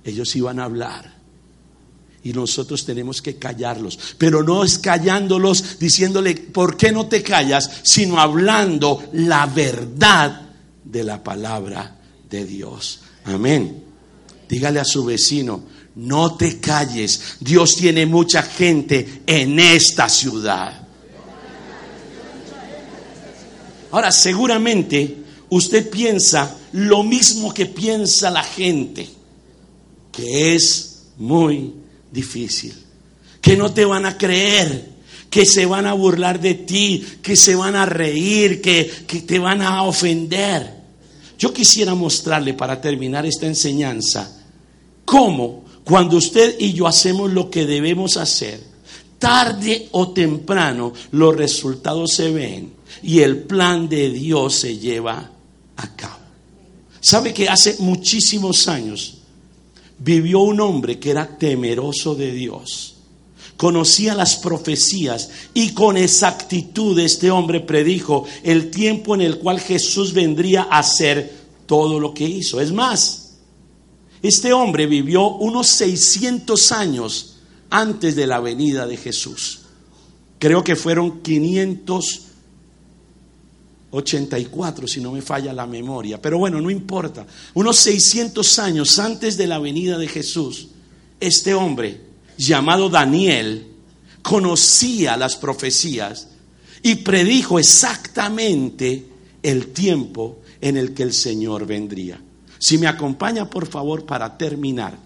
[0.06, 1.18] Ellos iban a hablar.
[2.24, 3.98] Y nosotros tenemos que callarlos.
[4.18, 7.82] Pero no es callándolos diciéndole, ¿por qué no te callas?
[7.84, 10.50] Sino hablando la verdad
[10.84, 11.96] de la palabra
[12.30, 13.00] de Dios.
[13.26, 13.84] Amén.
[14.48, 15.64] Dígale a su vecino,
[15.96, 17.38] no te calles.
[17.40, 20.88] Dios tiene mucha gente en esta ciudad.
[23.92, 29.08] Ahora, seguramente usted piensa lo mismo que piensa la gente,
[30.12, 31.74] que es muy
[32.12, 32.74] difícil,
[33.42, 34.98] que no te van a creer,
[35.30, 39.40] que se van a burlar de ti, que se van a reír, que, que te
[39.40, 40.76] van a ofender.
[41.38, 44.44] Yo quisiera mostrarle para terminar esta enseñanza
[45.06, 48.62] cómo cuando usted y yo hacemos lo que debemos hacer,
[49.20, 52.74] tarde o temprano los resultados se ven
[53.04, 55.32] y el plan de Dios se lleva
[55.78, 56.18] a.
[57.00, 59.20] ¿Sabe que hace muchísimos años
[60.00, 62.96] vivió un hombre que era temeroso de Dios?
[63.56, 70.14] Conocía las profecías y con exactitud este hombre predijo el tiempo en el cual Jesús
[70.14, 71.34] vendría a hacer
[71.66, 72.60] todo lo que hizo.
[72.60, 73.38] Es más,
[74.22, 77.38] este hombre vivió unos 600 años
[77.70, 79.62] antes de la venida de Jesús.
[80.40, 82.27] Creo que fueron 500
[83.92, 86.22] 84, si no me falla la memoria.
[86.22, 87.26] Pero bueno, no importa.
[87.54, 90.70] Unos 600 años antes de la venida de Jesús,
[91.20, 92.02] este hombre
[92.38, 93.68] llamado Daniel
[94.22, 96.28] conocía las profecías
[96.84, 99.06] y predijo exactamente
[99.42, 102.22] el tiempo en el que el Señor vendría.
[102.60, 104.98] Si me acompaña, por favor, para terminar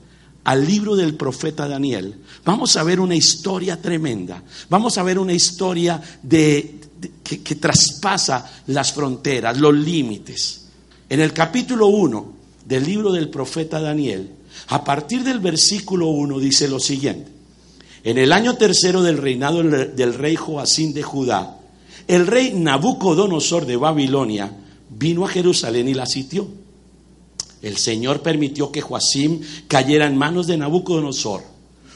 [0.43, 4.43] al libro del profeta Daniel, vamos a ver una historia tremenda.
[4.69, 6.80] Vamos a ver una historia de,
[7.23, 10.65] que, traspasa las fronteras, los límites.
[11.09, 12.33] En el capítulo 1
[12.65, 14.31] del libro del profeta Daniel,
[14.67, 17.31] a partir del versículo 1 dice lo siguiente.
[18.03, 21.59] En el año tercero del reinado del rey Joacín de Judá,
[22.07, 24.51] el rey Nabucodonosor de Babilonia
[24.89, 26.47] vino a Jerusalén y la sitió.
[27.61, 31.43] El Señor permitió que Joacim cayera en manos de Nabucodonosor.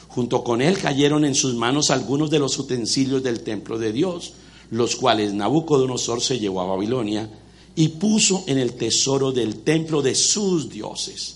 [0.08, 4.32] Junto con él cayeron en sus manos algunos de los utensilios del templo de Dios
[4.70, 7.30] los cuales Nabucodonosor se llevó a Babilonia
[7.74, 11.34] y puso en el tesoro del templo de sus dioses.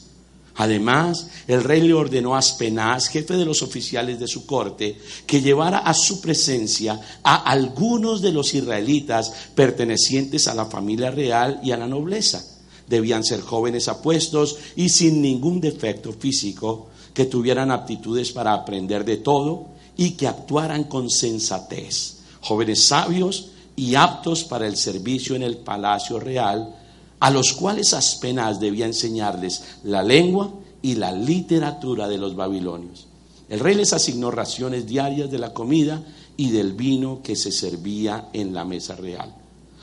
[0.57, 5.41] Además, el rey le ordenó a Aspenaz, jefe de los oficiales de su corte, que
[5.41, 11.71] llevara a su presencia a algunos de los israelitas pertenecientes a la familia real y
[11.71, 12.45] a la nobleza.
[12.89, 19.19] Debían ser jóvenes apuestos y sin ningún defecto físico, que tuvieran aptitudes para aprender de
[19.19, 25.57] todo y que actuaran con sensatez jóvenes sabios y aptos para el servicio en el
[25.57, 26.77] palacio real,
[27.19, 33.07] a los cuales Aspenaz debía enseñarles la lengua y la literatura de los babilonios.
[33.49, 36.03] El rey les asignó raciones diarias de la comida
[36.37, 39.35] y del vino que se servía en la mesa real.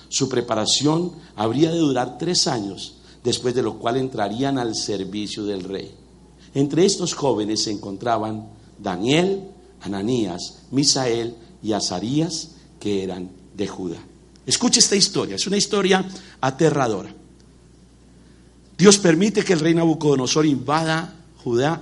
[0.09, 5.63] Su preparación habría de durar tres años, después de lo cual entrarían al servicio del
[5.63, 5.91] rey.
[6.53, 8.47] Entre estos jóvenes se encontraban
[8.79, 9.43] Daniel,
[9.81, 13.97] Ananías, Misael y Azarías, que eran de Judá.
[14.45, 16.05] Escuche esta historia, es una historia
[16.41, 17.13] aterradora.
[18.77, 21.17] Dios permite que el rey Nabucodonosor invada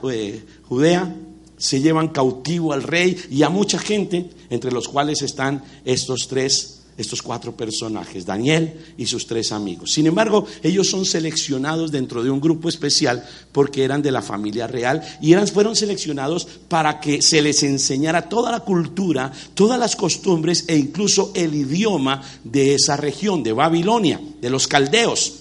[0.09, 1.15] eh, Judea,
[1.57, 6.74] se llevan cautivo al rey y a mucha gente, entre los cuales están estos tres
[6.97, 9.91] estos cuatro personajes, Daniel y sus tres amigos.
[9.91, 14.67] Sin embargo, ellos son seleccionados dentro de un grupo especial porque eran de la familia
[14.67, 19.95] real y eran, fueron seleccionados para que se les enseñara toda la cultura, todas las
[19.95, 25.33] costumbres e incluso el idioma de esa región, de Babilonia, de los caldeos.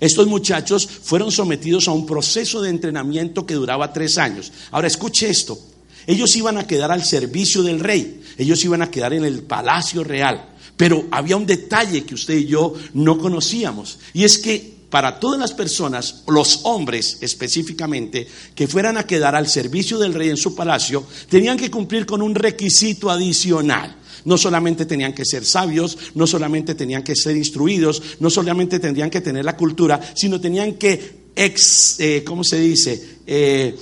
[0.00, 4.52] Estos muchachos fueron sometidos a un proceso de entrenamiento que duraba tres años.
[4.70, 5.58] Ahora escuche esto.
[6.06, 8.22] Ellos iban a quedar al servicio del rey.
[8.38, 10.54] Ellos iban a quedar en el palacio real.
[10.76, 13.98] Pero había un detalle que usted y yo no conocíamos.
[14.14, 19.48] Y es que para todas las personas, los hombres específicamente, que fueran a quedar al
[19.48, 23.96] servicio del rey en su palacio, tenían que cumplir con un requisito adicional.
[24.24, 29.10] No solamente tenían que ser sabios, no solamente tenían que ser instruidos, no solamente tendrían
[29.10, 33.18] que tener la cultura, sino tenían que, ex, eh, ¿cómo se dice?
[33.26, 33.76] Eh,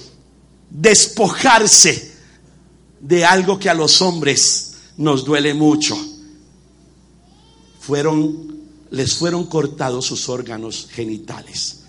[0.71, 2.16] despojarse
[3.01, 5.97] de algo que a los hombres nos duele mucho.
[7.81, 11.81] Fueron, les fueron cortados sus órganos genitales.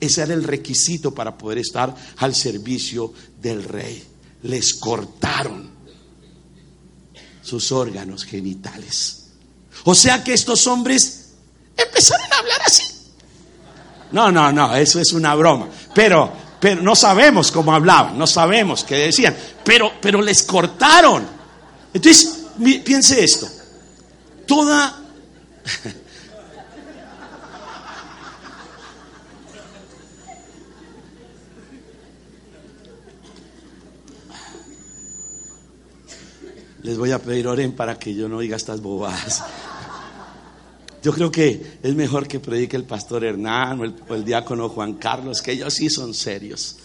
[0.00, 4.02] Ese era el requisito para poder estar al servicio del rey.
[4.42, 5.70] Les cortaron
[7.42, 9.26] sus órganos genitales.
[9.84, 11.30] O sea que estos hombres
[11.76, 12.84] empezaron a hablar así.
[14.12, 15.68] No, no, no, eso es una broma.
[15.94, 16.32] Pero
[16.64, 21.26] pero no sabemos cómo hablaban, no sabemos qué decían, pero, pero les cortaron.
[21.92, 22.46] Entonces,
[22.82, 23.46] piense esto,
[24.46, 24.98] toda...
[36.82, 39.42] Les voy a pedir oren para que yo no diga estas bobadas.
[41.04, 43.78] Yo creo que es mejor que predique el pastor Hernán
[44.08, 46.76] o el, diácono Juan Carlos, que ellos sí son serios.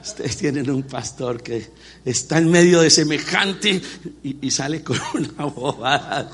[0.00, 1.66] Ustedes tienen un pastor que
[2.04, 3.82] está en medio de semejante
[4.22, 6.30] y, sale con una bobada.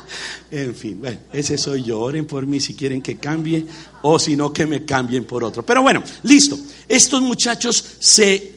[0.50, 2.00] En fin, bueno, ese soy yo.
[2.00, 3.64] Oren por mí si quieren que cambie
[4.02, 5.64] o si no que me cambien por otro.
[5.64, 6.58] Pero bueno, listo.
[6.86, 8.56] Estos muchachos se...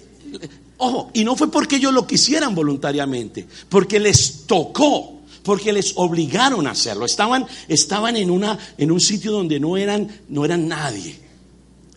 [0.79, 5.18] Ojo, y no fue porque ellos lo quisieran voluntariamente, porque les tocó
[5.49, 7.07] porque les obligaron a hacerlo.
[7.07, 11.19] Estaban, estaban en, una, en un sitio donde no eran, no eran nadie.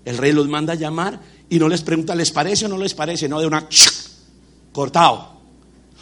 [0.06, 2.94] El rey los manda a llamar y no les pregunta, ¿les parece o no les
[2.94, 3.28] parece?
[3.28, 3.68] No, de una
[4.72, 5.32] cortado.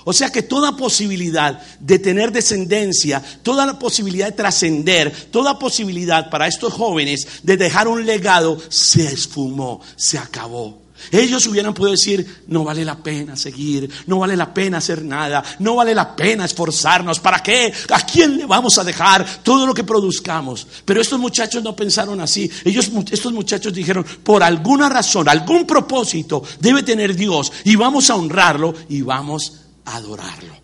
[0.05, 6.31] O sea que toda posibilidad de tener descendencia, toda la posibilidad de trascender, toda posibilidad
[6.31, 10.83] para estos jóvenes de dejar un legado, se esfumó, se acabó.
[11.11, 15.43] Ellos hubieran podido decir, no vale la pena seguir, no vale la pena hacer nada,
[15.59, 17.21] no vale la pena esforzarnos.
[17.21, 17.73] ¿Para qué?
[17.91, 20.67] ¿A quién le vamos a dejar todo lo que produzcamos?
[20.85, 22.51] Pero estos muchachos no pensaron así.
[22.65, 28.17] Ellos, estos muchachos dijeron, por alguna razón, algún propósito debe tener Dios y vamos a
[28.17, 30.60] honrarlo y vamos a adorarlo.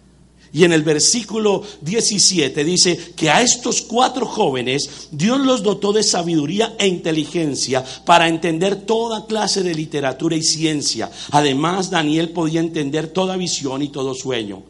[0.57, 6.03] Y en el versículo 17 dice que a estos cuatro jóvenes Dios los dotó de
[6.03, 11.11] sabiduría e inteligencia para entender toda clase de literatura y ciencia.
[11.31, 14.63] Además, Daniel podía entender toda visión y todo sueño.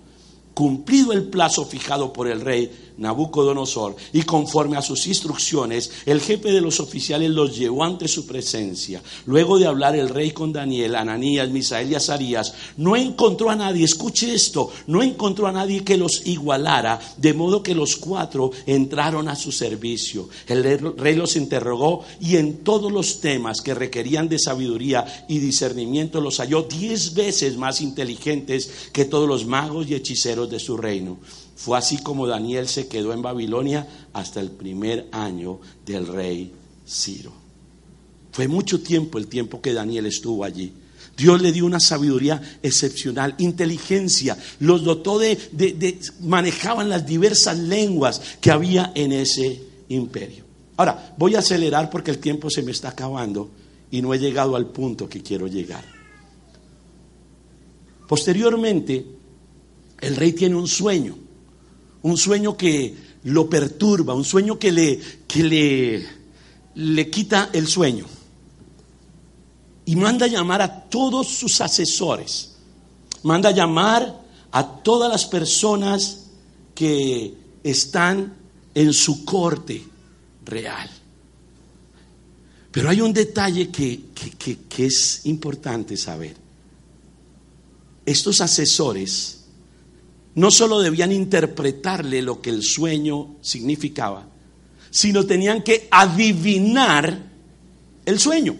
[0.54, 2.68] Cumplido el plazo fijado por el rey,
[2.98, 8.26] Nabucodonosor, y conforme a sus instrucciones, el jefe de los oficiales los llevó ante su
[8.26, 9.02] presencia.
[9.26, 13.84] Luego de hablar el rey con Daniel, Ananías, Misael y Azarías, no encontró a nadie,
[13.84, 19.28] escuche esto, no encontró a nadie que los igualara, de modo que los cuatro entraron
[19.28, 20.28] a su servicio.
[20.46, 26.20] El rey los interrogó y en todos los temas que requerían de sabiduría y discernimiento
[26.20, 31.18] los halló diez veces más inteligentes que todos los magos y hechiceros de su reino.
[31.56, 36.52] Fue así como Daniel se quedó en Babilonia hasta el primer año del rey
[36.86, 37.32] Ciro.
[38.30, 40.74] Fue mucho tiempo el tiempo que Daniel estuvo allí.
[41.16, 48.20] Dios le dio una sabiduría excepcional, inteligencia, los dotó de, de, manejaban las diversas lenguas
[48.38, 50.44] que había en ese imperio.
[50.76, 53.50] Ahora, voy a acelerar porque el tiempo se me está acabando
[53.90, 55.84] y no he llegado al punto que quiero llegar.
[58.06, 59.06] Posteriormente,
[60.02, 61.25] el rey tiene un sueño
[62.06, 62.94] un sueño que
[63.24, 66.06] lo perturba, un sueño que le, que le,
[66.76, 68.06] le quita el sueño.
[69.86, 72.54] Y manda a llamar a todos sus asesores,
[73.24, 76.26] manda a llamar a todas las personas
[76.76, 77.34] que
[77.64, 78.36] están
[78.72, 79.84] en su corte
[80.44, 80.88] real.
[82.70, 86.36] Pero hay un detalle que, que, que, es importante saber.
[88.04, 89.35] Estos asesores
[90.36, 94.26] no solo debían interpretarle lo que el sueño significaba,
[94.90, 97.22] sino tenían que adivinar
[98.04, 98.54] el sueño.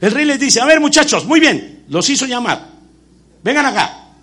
[0.00, 2.70] El rey les dice, a ver muchachos, muy bien, los hizo llamar,
[3.44, 4.14] vengan acá,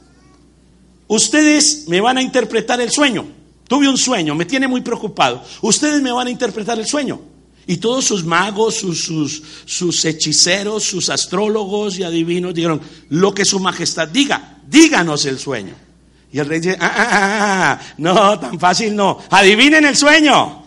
[1.08, 3.38] ustedes me van a interpretar el sueño.
[3.68, 5.44] Tuve un sueño, me tiene muy preocupado.
[5.62, 7.20] Ustedes me van a interpretar el sueño.
[7.68, 12.80] Y todos sus magos, sus, sus, sus, hechiceros, sus astrólogos y adivinos dijeron,
[13.10, 15.87] lo que su majestad diga, díganos el sueño.
[16.32, 19.20] Y el rey dice, ah, ah, ah, ah, no, tan fácil no.
[19.30, 20.64] Adivinen el sueño.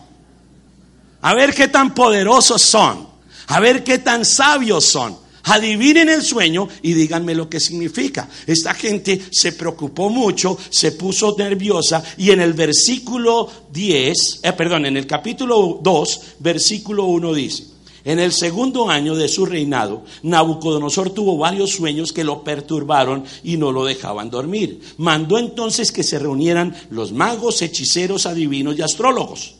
[1.21, 3.07] A ver qué tan poderosos son.
[3.47, 5.17] A ver qué tan sabios son.
[5.43, 8.27] Adivinen el sueño y díganme lo que significa.
[8.45, 14.85] Esta gente se preocupó mucho, se puso nerviosa y en el versículo 10, eh, perdón,
[14.85, 17.70] en el capítulo 2, versículo 1 dice,
[18.03, 23.57] en el segundo año de su reinado, Nabucodonosor tuvo varios sueños que lo perturbaron y
[23.57, 24.81] no lo dejaban dormir.
[24.97, 29.55] Mandó entonces que se reunieran los magos, hechiceros, adivinos y astrólogos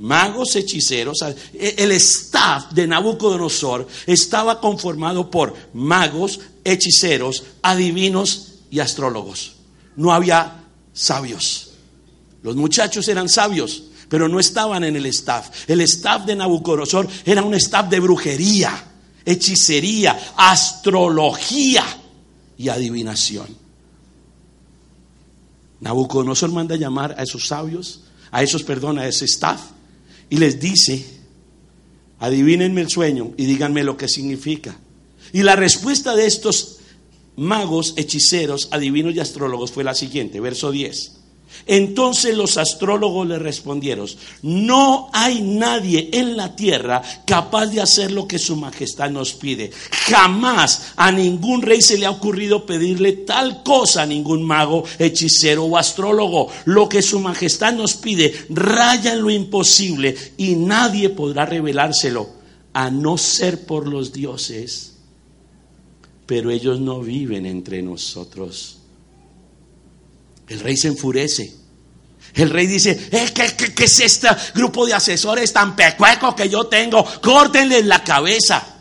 [0.00, 1.22] magos, hechiceros.
[1.52, 9.56] E, el staff de Nabucodonosor estaba conformado por magos, hechiceros, adivinos y astrólogos.
[9.96, 11.72] No había sabios.
[12.42, 15.70] Los muchachos eran sabios, pero no estaban en el staff.
[15.70, 18.84] El staff de Nabucodonosor era un staff de brujería,
[19.24, 21.84] hechicería, astrología
[22.58, 23.46] y adivinación.
[25.80, 28.02] Nabucodonosor manda llamar a esos sabios,
[28.32, 29.60] a esos, perdón, a ese staff
[30.28, 31.06] y les dice,
[32.18, 34.76] adivínenme el sueño y díganme lo que significa.
[35.32, 36.78] Y la respuesta de estos
[37.36, 41.19] magos, hechiceros, adivinos y astrólogos fue la siguiente, verso 10.
[41.66, 44.08] Entonces los astrólogos le respondieron,
[44.42, 49.70] no hay nadie en la tierra capaz de hacer lo que su majestad nos pide.
[50.08, 55.64] Jamás a ningún rey se le ha ocurrido pedirle tal cosa a ningún mago, hechicero
[55.64, 56.48] o astrólogo.
[56.64, 62.30] Lo que su majestad nos pide raya en lo imposible y nadie podrá revelárselo
[62.72, 64.94] a no ser por los dioses.
[66.26, 68.79] Pero ellos no viven entre nosotros
[70.50, 71.54] el rey se enfurece.
[72.34, 77.04] El rey dice, eh, ¿qué, es este grupo de asesores tan pecueco que yo tengo?
[77.22, 78.79] Córtenle la cabeza.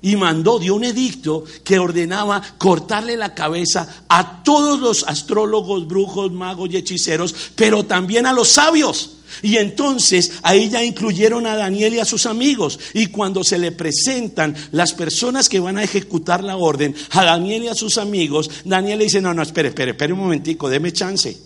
[0.00, 6.30] Y mandó, dio un edicto que ordenaba cortarle la cabeza a todos los astrólogos, brujos,
[6.32, 9.18] magos y hechiceros, pero también a los sabios.
[9.42, 12.78] Y entonces ahí ya incluyeron a Daniel y a sus amigos.
[12.94, 17.64] Y cuando se le presentan las personas que van a ejecutar la orden a Daniel
[17.64, 20.92] y a sus amigos, Daniel le dice, no, no, espere, espere, espere un momentico, déme
[20.92, 21.36] chance.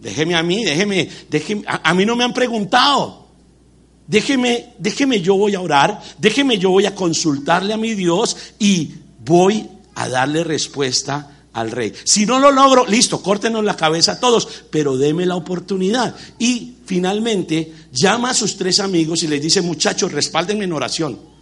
[0.00, 3.25] Déjeme a mí, déjeme, déjeme, a, a mí no me han preguntado.
[4.06, 8.92] Déjeme, déjeme, yo voy a orar, déjeme, yo voy a consultarle a mi Dios y
[9.24, 11.92] voy a darle respuesta al rey.
[12.04, 16.14] Si no lo logro, listo, córtenos la cabeza a todos, pero deme la oportunidad.
[16.38, 21.35] Y finalmente llama a sus tres amigos y les dice, muchachos, respáldenme en oración.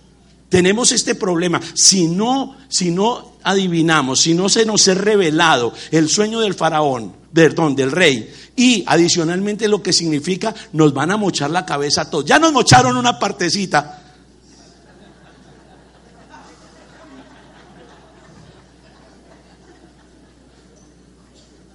[0.55, 1.61] Tenemos este problema.
[1.75, 7.13] Si no, si no adivinamos, si no se nos es revelado el sueño del faraón,
[7.33, 12.05] perdón, del rey, y adicionalmente lo que significa, nos van a mochar la cabeza a
[12.09, 12.27] todos.
[12.27, 14.01] Ya nos mocharon una partecita,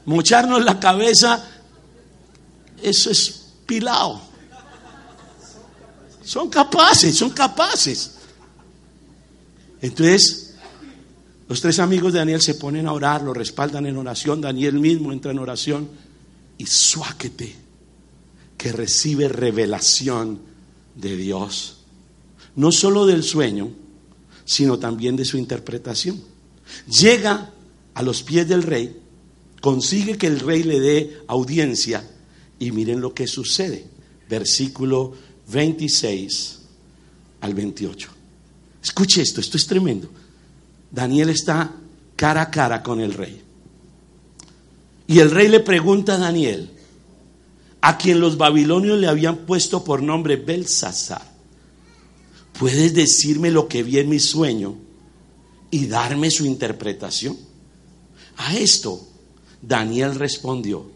[0.05, 1.45] mocharnos la cabeza,
[2.81, 4.21] eso es pilao.
[6.23, 8.11] Son capaces, son capaces.
[9.81, 10.55] Entonces,
[11.47, 15.11] los tres amigos de Daniel se ponen a orar, lo respaldan en oración, Daniel mismo
[15.11, 15.89] entra en oración
[16.57, 17.55] y suáquete
[18.57, 20.39] que recibe revelación
[20.95, 21.77] de Dios,
[22.55, 23.69] no solo del sueño,
[24.45, 26.21] sino también de su interpretación.
[26.87, 27.51] Llega
[27.93, 28.95] a los pies del rey
[29.61, 32.07] consigue que el rey le dé audiencia
[32.59, 33.85] y miren lo que sucede.
[34.29, 35.13] Versículo
[35.51, 36.59] 26
[37.41, 38.09] al 28.
[38.83, 40.09] Escuche esto, esto es tremendo.
[40.91, 41.71] Daniel está
[42.15, 43.41] cara a cara con el rey.
[45.07, 46.69] Y el rey le pregunta a Daniel,
[47.81, 51.23] a quien los babilonios le habían puesto por nombre Belsasar,
[52.59, 54.75] ¿puedes decirme lo que vi en mi sueño
[55.71, 57.37] y darme su interpretación?
[58.37, 59.07] A esto
[59.61, 60.91] Daniel respondió,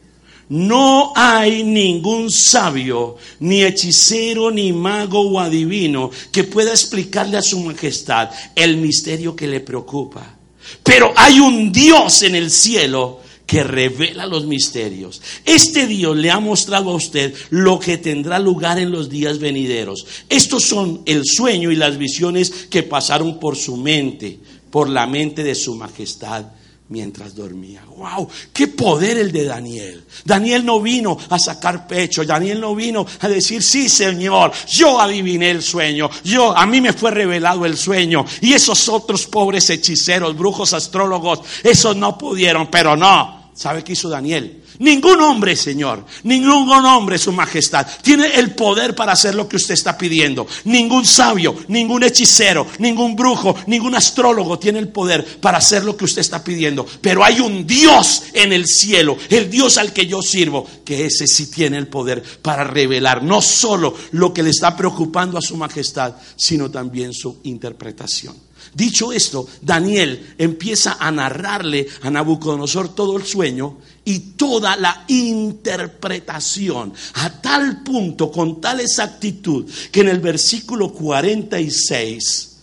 [0.49, 7.59] no hay ningún sabio, ni hechicero, ni mago o adivino que pueda explicarle a su
[7.59, 10.37] majestad el misterio que le preocupa.
[10.83, 15.21] Pero hay un Dios en el cielo que revela los misterios.
[15.45, 20.05] Este Dios le ha mostrado a usted lo que tendrá lugar en los días venideros.
[20.29, 24.39] Estos son el sueño y las visiones que pasaron por su mente,
[24.71, 26.45] por la mente de su majestad
[26.89, 27.84] mientras dormía.
[27.86, 28.27] ¡Wow!
[28.51, 30.03] ¡Qué poder el de Daniel!
[30.25, 35.51] Daniel no vino a sacar pecho, Daniel no vino a decir, sí, Señor, yo adiviné
[35.51, 40.36] el sueño, yo, a mí me fue revelado el sueño, y esos otros pobres hechiceros,
[40.38, 43.51] brujos, astrólogos, esos no pudieron, pero no.
[43.53, 44.62] ¿Sabe qué hizo Daniel?
[44.80, 49.74] Ningún hombre, Señor, ningún hombre, Su Majestad, tiene el poder para hacer lo que usted
[49.74, 50.47] está pidiendo.
[50.65, 56.05] Ningún sabio, ningún hechicero, ningún brujo, ningún astrólogo tiene el poder para hacer lo que
[56.05, 56.86] usted está pidiendo.
[57.01, 61.28] Pero hay un Dios en el cielo, el Dios al que yo sirvo, que ese
[61.28, 65.57] sí tiene el poder para revelar no solo lo que le está preocupando a Su
[65.57, 68.36] Majestad, sino también su interpretación.
[68.74, 76.93] Dicho esto, Daniel empieza a narrarle a Nabucodonosor todo el sueño y toda la interpretación,
[77.16, 82.58] a tal punto, con tal exactitud, que en el versículo 46,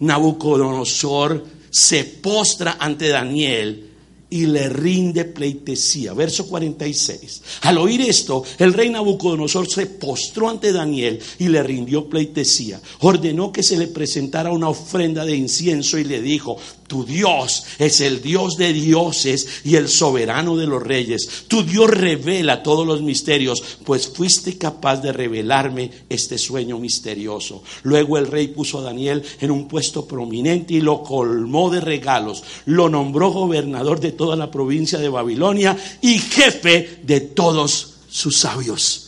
[0.00, 3.86] Nabucodonosor se postra ante Daniel
[4.28, 6.12] y le rinde pleitesía.
[6.12, 7.42] Verso 46.
[7.62, 12.80] Al oír esto, el rey Nabucodonosor se postró ante Daniel y le rindió pleitesía.
[13.00, 16.56] Ordenó que se le presentara una ofrenda de incienso y le dijo,
[16.86, 21.44] tu Dios es el Dios de dioses y el soberano de los reyes.
[21.48, 27.62] Tu Dios revela todos los misterios, pues fuiste capaz de revelarme este sueño misterioso.
[27.82, 32.42] Luego el rey puso a Daniel en un puesto prominente y lo colmó de regalos.
[32.66, 39.05] Lo nombró gobernador de toda la provincia de Babilonia y jefe de todos sus sabios.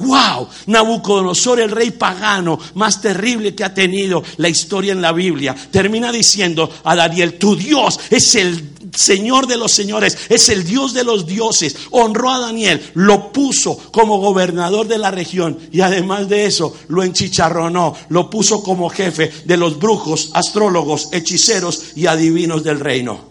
[0.00, 0.48] ¡Wow!
[0.66, 6.10] Nabucodonosor, el rey pagano más terrible que ha tenido la historia en la Biblia, termina
[6.10, 11.04] diciendo a Daniel, tu Dios es el Señor de los señores, es el Dios de
[11.04, 11.76] los dioses.
[11.90, 17.02] Honró a Daniel, lo puso como gobernador de la región y además de eso lo
[17.02, 23.28] enchicharronó, lo puso como jefe de los brujos, astrólogos, hechiceros y adivinos del reino.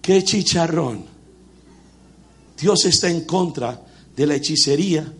[0.00, 1.15] ¡Qué chicharrón!
[2.56, 3.82] Dios está en contra
[4.16, 5.12] de la hechicería,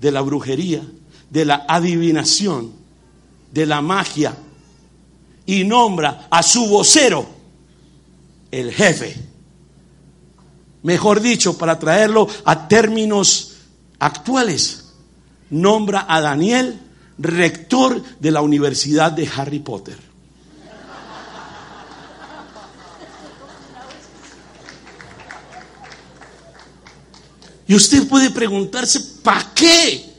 [0.00, 0.82] de la brujería,
[1.30, 2.72] de la adivinación,
[3.52, 4.36] de la magia,
[5.46, 7.26] y nombra a su vocero
[8.50, 9.16] el jefe.
[10.82, 13.56] Mejor dicho, para traerlo a términos
[13.98, 14.92] actuales,
[15.50, 16.80] nombra a Daniel
[17.18, 20.11] rector de la Universidad de Harry Potter.
[27.66, 30.12] Y usted puede preguntarse, ¿para qué?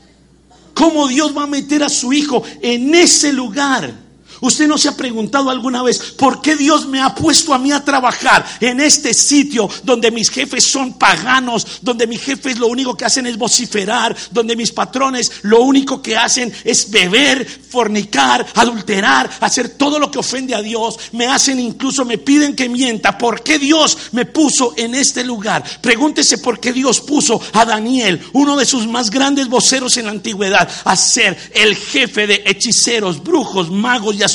[0.74, 4.03] ¿Cómo Dios va a meter a su hijo en ese lugar?
[4.44, 7.72] Usted no se ha preguntado alguna vez por qué Dios me ha puesto a mí
[7.72, 12.94] a trabajar en este sitio donde mis jefes son paganos, donde mis jefes lo único
[12.94, 19.30] que hacen es vociferar, donde mis patrones lo único que hacen es beber, fornicar, adulterar,
[19.40, 20.98] hacer todo lo que ofende a Dios.
[21.12, 23.16] Me hacen incluso, me piden que mienta.
[23.16, 25.64] ¿Por qué Dios me puso en este lugar?
[25.80, 30.10] Pregúntese por qué Dios puso a Daniel, uno de sus más grandes voceros en la
[30.12, 34.33] antigüedad, a ser el jefe de hechiceros, brujos, magos y.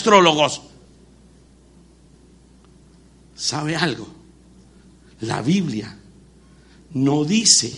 [3.36, 4.08] ¿Sabe algo?
[5.22, 5.98] La Biblia
[6.94, 7.74] no dice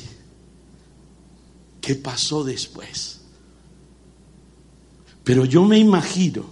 [1.79, 3.19] qué pasó después.
[5.23, 6.45] Pero yo me imagino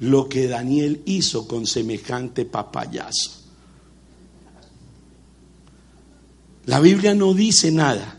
[0.00, 3.40] lo que Daniel hizo con semejante papayazo.
[6.66, 8.18] La Biblia no dice nada,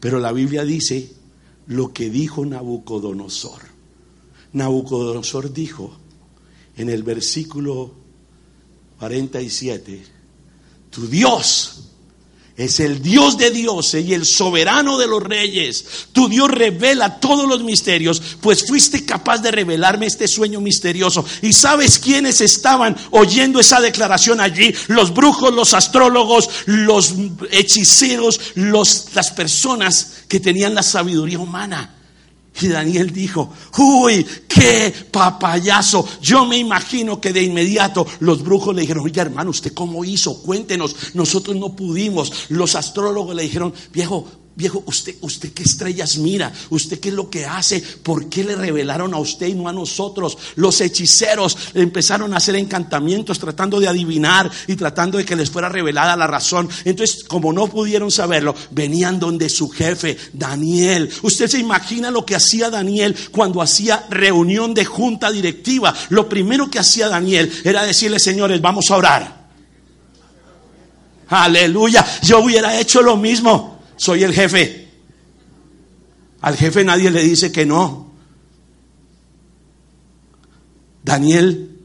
[0.00, 1.12] pero la Biblia dice
[1.66, 3.75] lo que dijo Nabucodonosor.
[4.56, 5.94] Nabucodonosor dijo
[6.78, 7.92] en el versículo
[8.98, 10.02] 47,
[10.90, 11.82] tu Dios
[12.56, 16.08] es el Dios de dioses y el soberano de los reyes.
[16.12, 21.22] Tu Dios revela todos los misterios, pues fuiste capaz de revelarme este sueño misterioso.
[21.42, 24.74] ¿Y sabes quiénes estaban oyendo esa declaración allí?
[24.88, 27.12] Los brujos, los astrólogos, los
[27.50, 31.95] hechiceros, los, las personas que tenían la sabiduría humana.
[32.60, 36.06] Y Daniel dijo, uy, qué papayazo.
[36.20, 40.42] Yo me imagino que de inmediato los brujos le dijeron, oye hermano, ¿usted cómo hizo?
[40.42, 42.46] Cuéntenos, nosotros no pudimos.
[42.48, 44.26] Los astrólogos le dijeron, viejo,
[44.56, 48.56] Viejo, usted, usted qué estrellas mira, usted qué es lo que hace, por qué le
[48.56, 50.38] revelaron a usted y no a nosotros.
[50.54, 55.68] Los hechiceros empezaron a hacer encantamientos tratando de adivinar y tratando de que les fuera
[55.68, 56.70] revelada la razón.
[56.86, 61.10] Entonces, como no pudieron saberlo, venían donde su jefe, Daniel.
[61.20, 65.94] Usted se imagina lo que hacía Daniel cuando hacía reunión de junta directiva.
[66.08, 69.46] Lo primero que hacía Daniel era decirle, señores, vamos a orar.
[71.28, 74.88] Aleluya, yo hubiera hecho lo mismo soy el jefe.
[76.40, 78.12] Al jefe nadie le dice que no.
[81.02, 81.78] Daniel,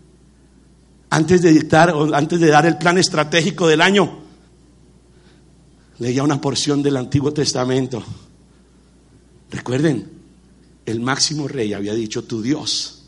[1.09, 4.19] antes de dictar, antes de dar el plan estratégico del año,
[5.99, 8.03] leía una porción del Antiguo Testamento.
[9.51, 10.09] Recuerden,
[10.85, 13.01] el máximo rey había dicho, tu Dios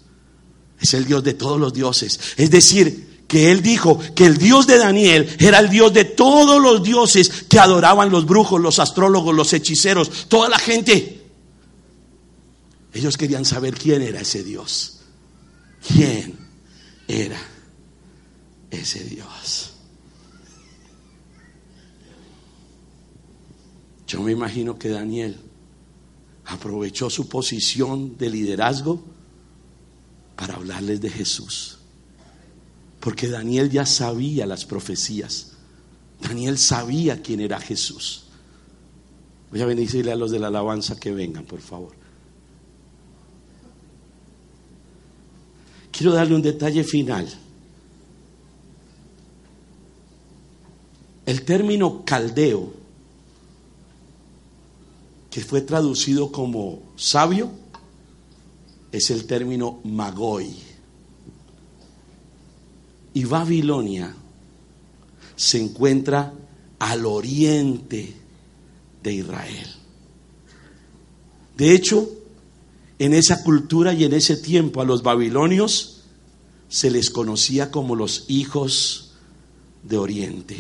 [0.84, 2.20] es el Dios de todos los dioses.
[2.36, 6.61] Es decir, que él dijo que el Dios de Daniel era el Dios de todos
[6.61, 11.19] los dioses que adoraban los brujos, los astrólogos, los hechiceros, toda la gente.
[12.93, 14.99] Ellos querían saber quién era ese Dios.
[15.88, 16.38] ¿Quién
[17.07, 17.41] era
[18.69, 19.73] ese Dios?
[24.05, 25.39] Yo me imagino que Daniel
[26.45, 29.03] aprovechó su posición de liderazgo
[30.36, 31.79] para hablarles de Jesús.
[33.04, 35.51] Porque Daniel ya sabía las profecías.
[36.22, 38.24] Daniel sabía quién era Jesús.
[39.51, 41.91] Voy a bendecirle a los de la alabanza que vengan, por favor.
[45.91, 47.28] Quiero darle un detalle final.
[51.26, 52.72] El término caldeo,
[55.30, 57.51] que fue traducido como sabio,
[58.93, 60.72] es el término magoi.
[63.14, 64.16] Y Babilonia
[65.36, 66.34] se encuentra
[66.80, 68.14] al oriente
[69.01, 69.68] de Israel.
[71.57, 72.09] De hecho,
[72.99, 76.01] en esa cultura y en ese tiempo a los babilonios
[76.70, 79.11] se les conocía como los hijos
[79.84, 80.57] de Oriente.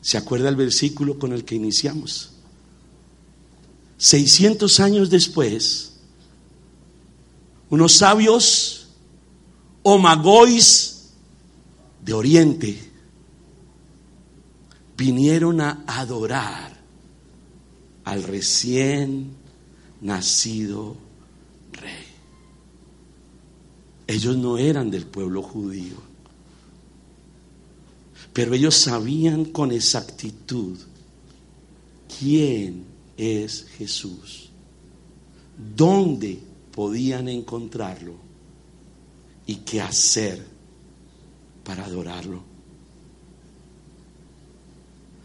[0.00, 2.30] ¿Se acuerda el versículo con el que iniciamos?
[3.98, 5.94] 600 años después,
[7.70, 8.81] unos sabios
[9.82, 11.12] o magois
[12.00, 12.92] de Oriente
[14.96, 16.80] vinieron a adorar
[18.04, 19.34] al recién
[20.00, 20.96] nacido
[21.72, 22.06] rey.
[24.06, 25.96] Ellos no eran del pueblo judío,
[28.32, 30.78] pero ellos sabían con exactitud
[32.18, 32.84] quién
[33.16, 34.50] es Jesús.
[35.76, 36.40] ¿Dónde
[36.72, 38.21] podían encontrarlo?
[39.52, 40.42] ¿Y qué hacer
[41.62, 42.42] para adorarlo?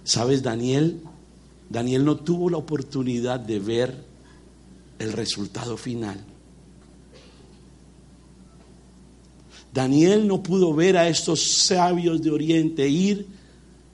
[0.03, 0.99] ¿Sabes, Daniel?
[1.69, 4.03] Daniel no tuvo la oportunidad de ver
[4.99, 6.21] el resultado final.
[9.73, 13.27] Daniel no pudo ver a estos sabios de Oriente ir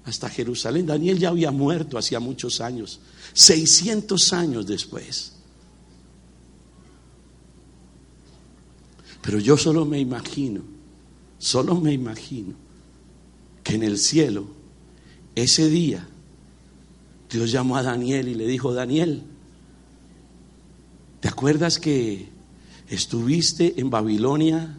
[0.04, 0.88] hasta Jerusalén.
[0.88, 3.00] Daniel ya había muerto hacía muchos años.
[3.34, 5.34] 600 años después.
[9.24, 10.62] Pero yo solo me imagino,
[11.40, 12.54] solo me imagino
[13.64, 14.46] que en el cielo,
[15.34, 16.08] ese día,
[17.32, 19.24] Dios llamó a Daniel y le dijo, Daniel,
[21.22, 22.30] ¿te acuerdas que
[22.88, 24.78] estuviste en Babilonia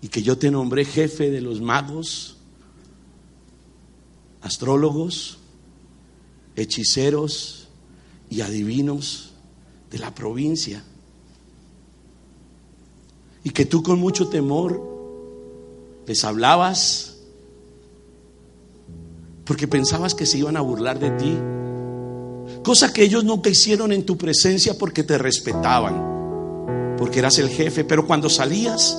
[0.00, 2.36] y que yo te nombré jefe de los magos,
[4.40, 5.38] astrólogos?
[6.56, 7.68] hechiceros
[8.30, 9.32] y adivinos
[9.90, 10.82] de la provincia.
[13.46, 14.82] Y que tú con mucho temor
[16.04, 17.18] les hablabas
[19.44, 21.38] porque pensabas que se iban a burlar de ti.
[22.64, 27.84] Cosa que ellos nunca hicieron en tu presencia porque te respetaban, porque eras el jefe.
[27.84, 28.98] Pero cuando salías,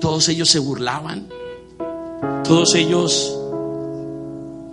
[0.00, 1.28] todos ellos se burlaban.
[2.42, 3.38] Todos ellos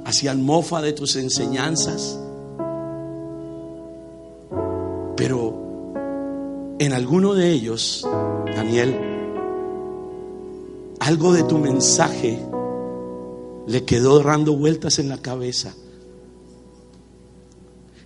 [0.03, 2.17] hacían mofa de tus enseñanzas.
[5.15, 8.03] Pero en alguno de ellos,
[8.55, 9.11] Daniel,
[11.02, 12.39] algo de tu mensaje
[13.66, 15.74] le quedó dando vueltas en la cabeza.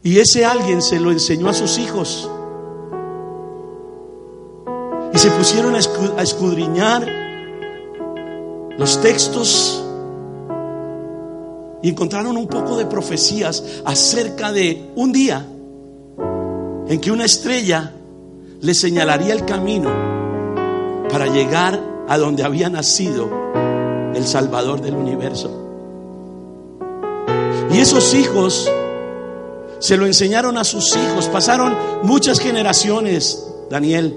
[0.01, 2.29] Y ese alguien se lo enseñó a sus hijos.
[5.13, 7.05] Y se pusieron a escudriñar
[8.77, 9.83] los textos
[11.81, 15.45] y encontraron un poco de profecías acerca de un día
[16.87, 17.93] en que una estrella
[18.61, 19.89] le señalaría el camino
[21.09, 23.29] para llegar a donde había nacido
[24.13, 25.49] el Salvador del universo.
[27.71, 28.71] Y esos hijos
[29.79, 34.15] se lo enseñaron a sus hijos, pasaron muchas generaciones, Daniel.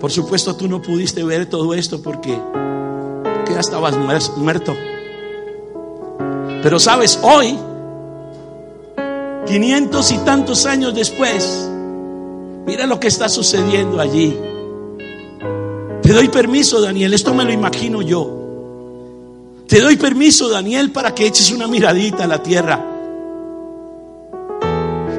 [0.00, 2.36] Por supuesto tú no pudiste ver todo esto porque,
[3.22, 3.96] porque ya estabas
[4.36, 4.74] muerto.
[6.62, 7.58] Pero sabes, hoy,
[9.46, 11.68] 500 y tantos años después,
[12.66, 14.38] mira lo que está sucediendo allí.
[16.12, 19.64] Te doy permiso, Daniel, esto me lo imagino yo.
[19.66, 22.84] Te doy permiso, Daniel, para que eches una miradita a la tierra.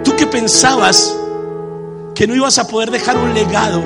[0.03, 1.17] Tú que pensabas
[2.13, 3.81] que no ibas a poder dejar un legado.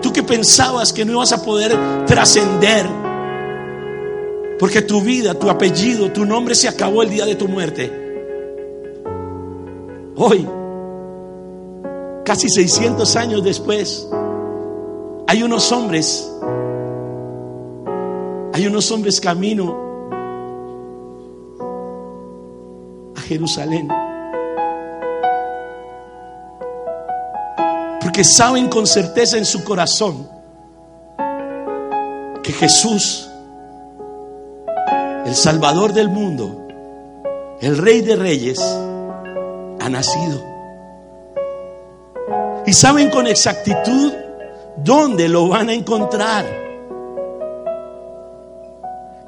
[0.00, 2.86] Tú que pensabas que no ibas a poder trascender
[4.58, 7.92] porque tu vida, tu apellido, tu nombre se acabó el día de tu muerte.
[10.16, 10.48] Hoy,
[12.24, 14.08] casi 600 años después,
[15.28, 16.32] Hay unos hombres,
[18.54, 19.76] hay unos hombres camino
[23.16, 23.88] a Jerusalén.
[28.00, 30.28] Porque saben con certeza en su corazón
[32.44, 33.28] que Jesús,
[35.24, 36.68] el Salvador del mundo,
[37.60, 40.40] el Rey de Reyes, ha nacido.
[42.64, 44.12] Y saben con exactitud
[44.76, 46.44] dónde lo van a encontrar.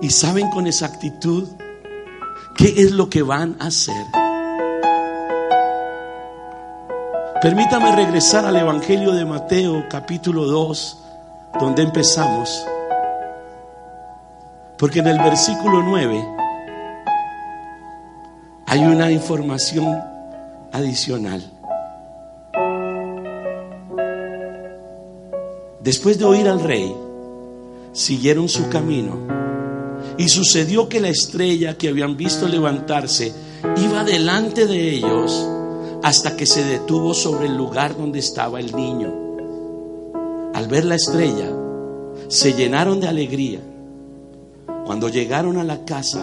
[0.00, 1.48] Y saben con exactitud
[2.56, 4.06] qué es lo que van a hacer.
[7.40, 11.04] Permítame regresar al Evangelio de Mateo capítulo 2,
[11.60, 12.66] donde empezamos.
[14.76, 16.28] Porque en el versículo 9
[18.66, 20.02] hay una información
[20.72, 21.57] adicional.
[25.88, 26.94] Después de oír al rey,
[27.94, 29.16] siguieron su camino.
[30.18, 33.32] Y sucedió que la estrella que habían visto levantarse
[33.82, 35.48] iba delante de ellos
[36.02, 39.14] hasta que se detuvo sobre el lugar donde estaba el niño.
[40.52, 41.50] Al ver la estrella,
[42.28, 43.60] se llenaron de alegría.
[44.84, 46.20] Cuando llegaron a la casa,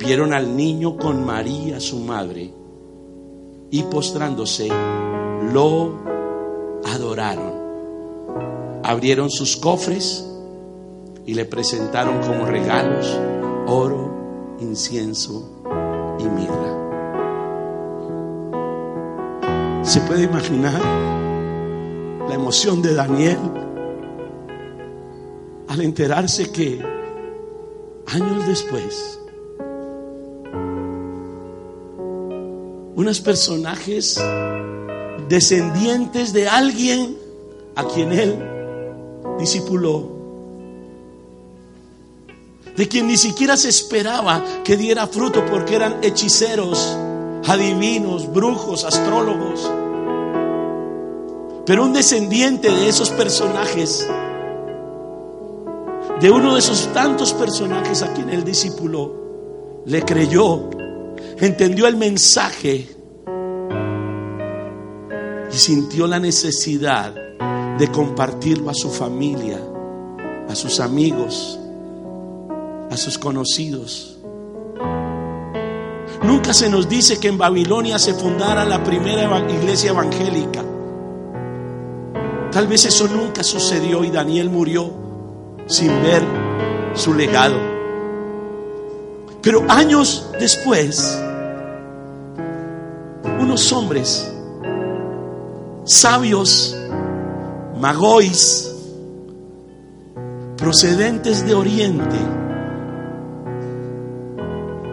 [0.00, 2.52] vieron al niño con María, su madre,
[3.70, 4.66] y postrándose,
[5.52, 5.94] lo
[6.84, 7.51] adoraron.
[8.84, 10.24] Abrieron sus cofres
[11.24, 13.16] y le presentaron como regalos
[13.66, 15.48] oro, incienso
[16.18, 16.72] y mirra.
[19.84, 20.80] ¿Se puede imaginar
[22.28, 23.38] la emoción de Daniel
[25.68, 26.80] al enterarse que
[28.06, 29.18] años después
[32.94, 34.22] unos personajes
[35.28, 37.16] descendientes de alguien
[37.74, 38.61] a quien él
[39.42, 40.08] discipuló,
[42.76, 46.96] de quien ni siquiera se esperaba que diera fruto porque eran hechiceros,
[47.46, 49.70] adivinos, brujos, astrólogos.
[51.66, 54.06] Pero un descendiente de esos personajes,
[56.20, 60.70] de uno de esos tantos personajes a quien él discipuló, le creyó,
[61.38, 62.88] entendió el mensaje
[65.52, 67.14] y sintió la necesidad
[67.78, 69.58] de compartirlo a su familia,
[70.48, 71.58] a sus amigos,
[72.90, 74.18] a sus conocidos.
[76.22, 80.62] Nunca se nos dice que en Babilonia se fundara la primera iglesia evangélica.
[82.52, 84.90] Tal vez eso nunca sucedió y Daniel murió
[85.66, 86.22] sin ver
[86.94, 87.56] su legado.
[89.40, 91.20] Pero años después,
[93.40, 94.32] unos hombres
[95.84, 96.76] sabios,
[97.82, 98.72] magois,
[100.56, 102.16] procedentes de Oriente,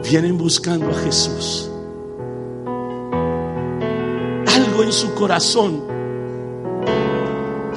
[0.09, 1.69] vienen buscando a Jesús.
[4.55, 5.83] Algo en su corazón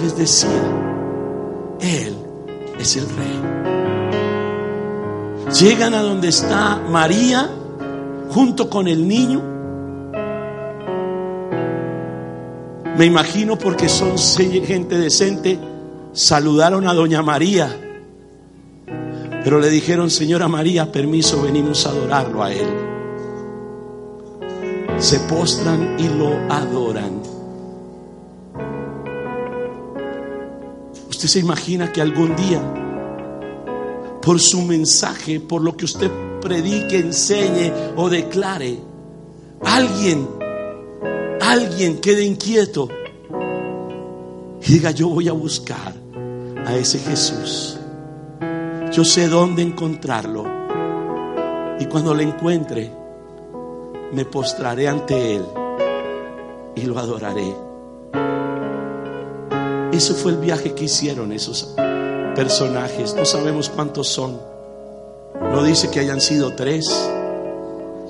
[0.00, 0.48] les decía,
[1.80, 2.16] Él
[2.78, 3.42] es el rey.
[5.60, 7.50] Llegan a donde está María
[8.30, 9.51] junto con el niño.
[12.97, 15.59] Me imagino porque son gente decente,
[16.12, 17.74] saludaron a doña María,
[19.43, 22.68] pero le dijeron, señora María, permiso, venimos a adorarlo a Él.
[24.99, 27.22] Se postran y lo adoran.
[31.09, 32.61] Usted se imagina que algún día,
[34.20, 36.11] por su mensaje, por lo que usted
[36.43, 38.78] predique, enseñe o declare,
[39.64, 40.41] alguien,
[41.43, 42.88] alguien quede inquieto
[44.62, 45.93] y diga, yo voy a buscar
[46.64, 47.78] a ese Jesús.
[48.93, 50.45] Yo sé dónde encontrarlo.
[51.80, 52.93] Y cuando lo encuentre,
[54.12, 55.45] me postraré ante Él
[56.76, 57.55] y lo adoraré.
[59.93, 61.74] Eso fue el viaje que hicieron esos
[62.36, 63.14] personajes.
[63.14, 64.40] No sabemos cuántos son.
[65.40, 66.88] No dice que hayan sido tres.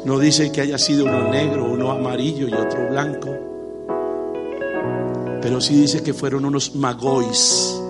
[0.05, 3.29] No dice que haya sido uno negro, uno amarillo y otro blanco.
[5.41, 7.81] Pero sí dice que fueron unos magois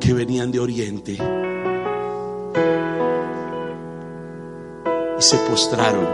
[0.00, 1.12] que venían de Oriente.
[5.18, 6.06] Y se postraron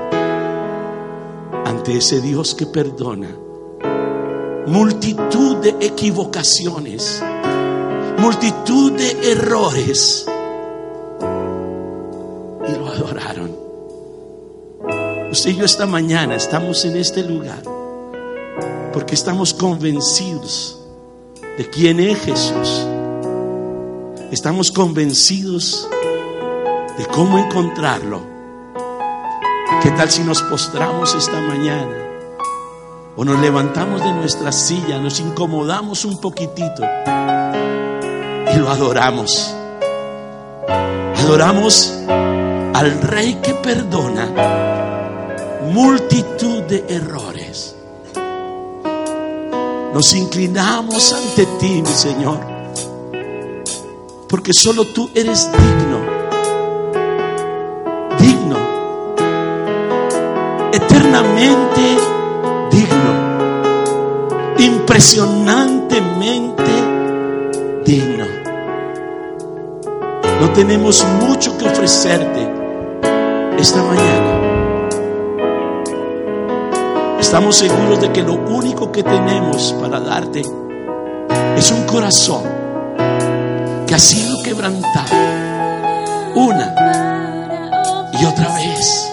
[1.64, 3.28] ante ese Dios que perdona
[4.66, 7.22] multitud de equivocaciones,
[8.18, 10.26] multitud de errores.
[12.68, 13.39] Y lo adoraron.
[15.30, 17.62] Usted y yo esta mañana estamos en este lugar
[18.92, 20.80] porque estamos convencidos
[21.56, 22.84] de quién es Jesús.
[24.32, 25.88] Estamos convencidos
[26.98, 28.22] de cómo encontrarlo.
[29.84, 31.96] ¿Qué tal si nos postramos esta mañana?
[33.14, 36.82] O nos levantamos de nuestra silla, nos incomodamos un poquitito
[38.52, 39.54] y lo adoramos.
[41.18, 41.94] Adoramos
[42.74, 44.79] al Rey que perdona
[45.72, 47.76] multitud de errores.
[49.94, 52.40] Nos inclinamos ante ti, mi Señor,
[54.28, 56.00] porque solo tú eres digno,
[58.18, 58.56] digno,
[60.72, 61.96] eternamente
[62.70, 63.12] digno,
[64.58, 66.72] impresionantemente
[67.84, 68.26] digno.
[70.40, 72.48] No tenemos mucho que ofrecerte
[73.58, 74.39] esta mañana.
[77.30, 80.42] Estamos seguros de que lo único que tenemos para darte
[81.56, 82.42] es un corazón
[83.86, 85.14] que ha sido quebrantado
[86.34, 86.74] una
[88.20, 89.09] y otra vez.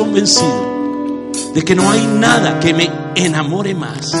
[0.00, 0.64] Convencido
[1.52, 4.12] de que no hay nada que me enamore más,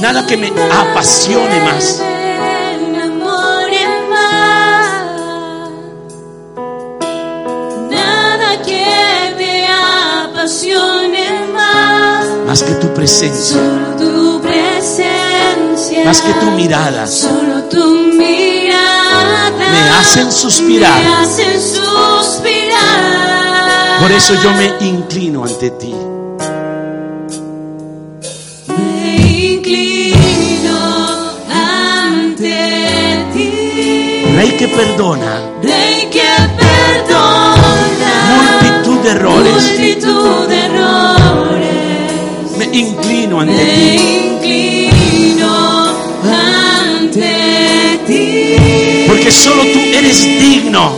[0.00, 2.02] nada que me apasione más.
[4.10, 4.88] Más.
[7.90, 8.84] Nada que
[9.38, 12.26] me apasione más.
[12.46, 16.04] más que tu presencia, Solo tu presencia.
[16.04, 19.70] más que tu mirada, Solo tu mirada.
[19.70, 21.00] me hacen suspirar.
[21.00, 21.87] Me hacen suspirar.
[24.00, 25.94] Por eso yo me inclino ante ti.
[28.68, 29.16] Me
[29.54, 30.78] inclino
[31.52, 32.54] ante
[33.34, 33.50] ti.
[34.36, 36.30] Rey que perdona Rey que
[36.62, 41.68] perdona multitud de errores, multitud de errores.
[42.58, 43.96] me inclino ante Me ti.
[44.34, 45.52] inclino
[46.24, 49.04] ante ti.
[49.08, 50.92] Porque solo tú eres Digno,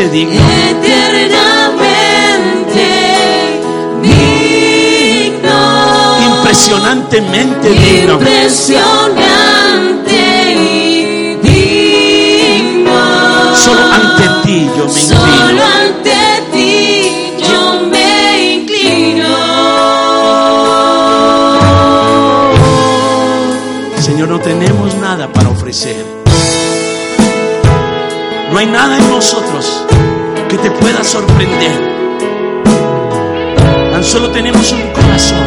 [0.00, 0.40] eternamente digno.
[0.70, 2.86] eternamente
[4.00, 5.60] digno.
[6.36, 8.12] impresionantemente digno.
[8.14, 10.18] Impresionante
[10.52, 12.96] y digno.
[13.56, 15.62] Solo ante ti yo me Solo inclino.
[15.62, 16.16] ante
[16.52, 16.72] ti
[17.46, 18.10] yo me
[18.54, 19.36] inclino.
[24.00, 26.04] Señor, no tenemos nada para ofrecer.
[28.50, 29.79] No hay nada en nosotros
[30.80, 31.78] pueda sorprender.
[33.92, 35.46] Tan solo tenemos un corazón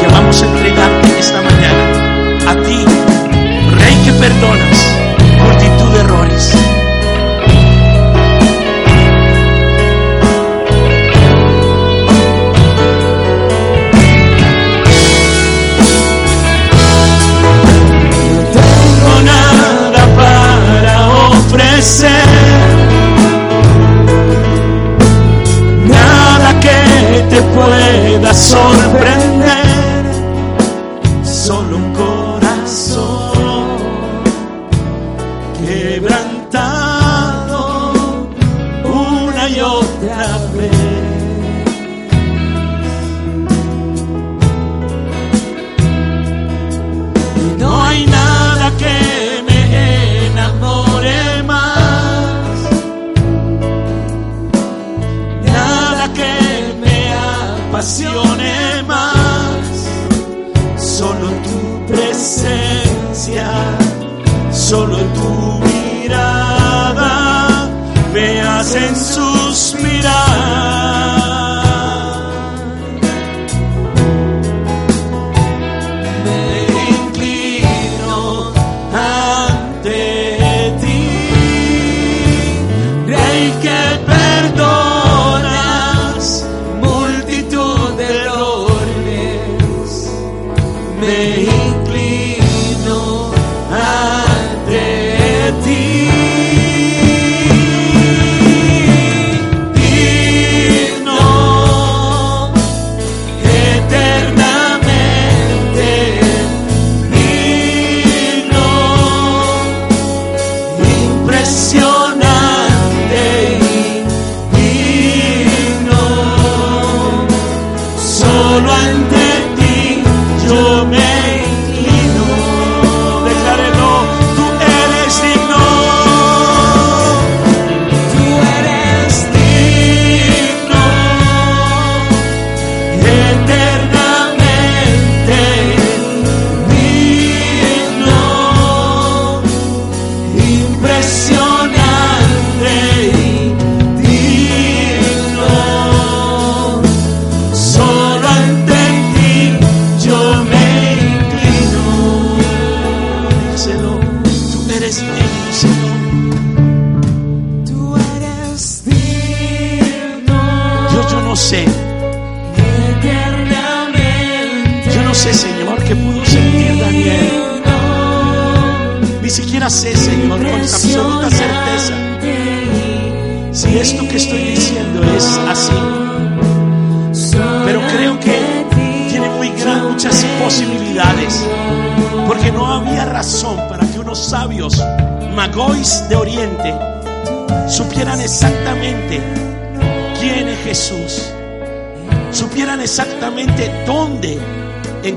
[0.00, 2.84] que vamos a entregarte esta mañana a ti,
[3.78, 4.69] Rey que perdonas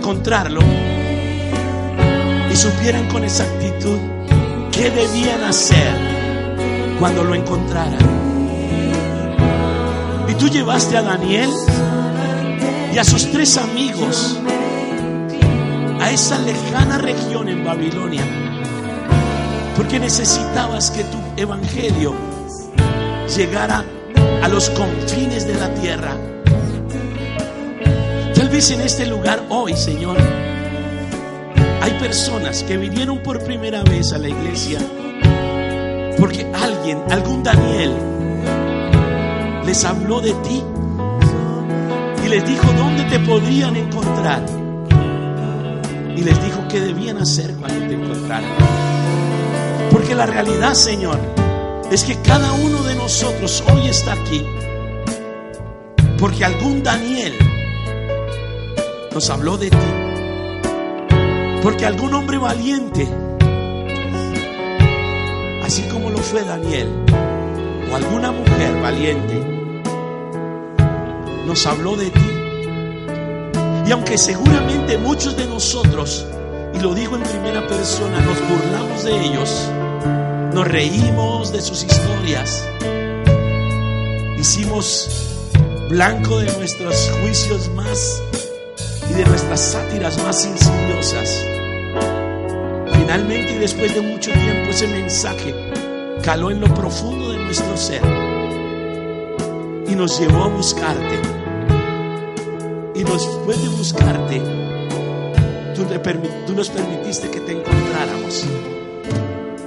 [0.04, 0.60] encontrarlo
[2.52, 3.98] y supieran con exactitud
[4.70, 5.96] qué debían hacer
[7.00, 8.06] cuando lo encontraran.
[10.28, 11.50] Y tú llevaste a Daniel
[12.94, 14.38] y a sus tres amigos
[16.02, 18.26] a esa lejana región en Babilonia,
[19.78, 22.14] porque necesitabas que tu evangelio
[23.38, 23.86] llegara
[24.42, 26.43] a los confines de la tierra.
[28.54, 30.16] En este lugar hoy, Señor,
[31.82, 34.78] hay personas que vinieron por primera vez a la iglesia
[36.20, 37.92] porque alguien, algún Daniel,
[39.66, 40.64] les habló de ti
[42.24, 44.46] y les dijo dónde te podrían encontrar
[46.16, 48.52] y les dijo qué debían hacer cuando te encontraran.
[49.92, 51.20] Porque la realidad, Señor,
[51.92, 54.46] es que cada uno de nosotros hoy está aquí
[56.20, 57.34] porque algún Daniel
[59.14, 59.78] nos habló de ti.
[61.62, 63.08] Porque algún hombre valiente,
[65.64, 66.90] así como lo fue Daniel,
[67.92, 69.36] o alguna mujer valiente,
[71.46, 72.30] nos habló de ti.
[73.86, 76.26] Y aunque seguramente muchos de nosotros,
[76.74, 79.70] y lo digo en primera persona, nos burlamos de ellos,
[80.54, 82.68] nos reímos de sus historias,
[84.40, 85.08] hicimos
[85.88, 88.23] blanco de nuestros juicios más
[89.16, 91.46] de nuestras sátiras más insidiosas.
[92.94, 95.54] Finalmente y después de mucho tiempo ese mensaje
[96.24, 98.02] caló en lo profundo de nuestro ser
[99.88, 101.20] y nos llevó a buscarte.
[102.96, 104.42] Y después de buscarte,
[105.76, 105.84] tú,
[106.48, 108.46] tú nos permitiste que te encontráramos.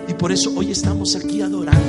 [0.08, 1.84] Y por eso hoy estamos aquí adorándote.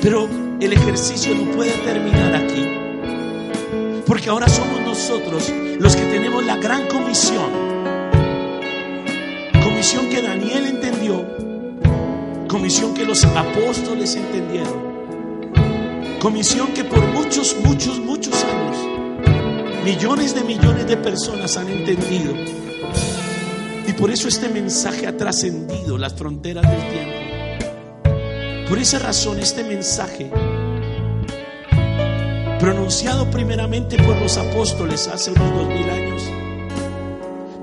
[0.00, 0.28] Pero
[0.60, 2.71] el ejercicio no puede terminar aquí.
[4.12, 7.50] Porque ahora somos nosotros los que tenemos la gran comisión.
[9.64, 11.24] Comisión que Daniel entendió.
[12.46, 14.74] Comisión que los apóstoles entendieron.
[16.20, 18.76] Comisión que por muchos, muchos, muchos años,
[19.82, 22.34] millones de millones de personas han entendido.
[23.88, 28.68] Y por eso este mensaje ha trascendido las fronteras del tiempo.
[28.68, 30.30] Por esa razón este mensaje
[32.62, 36.22] pronunciado primeramente por los apóstoles hace unos dos mil años,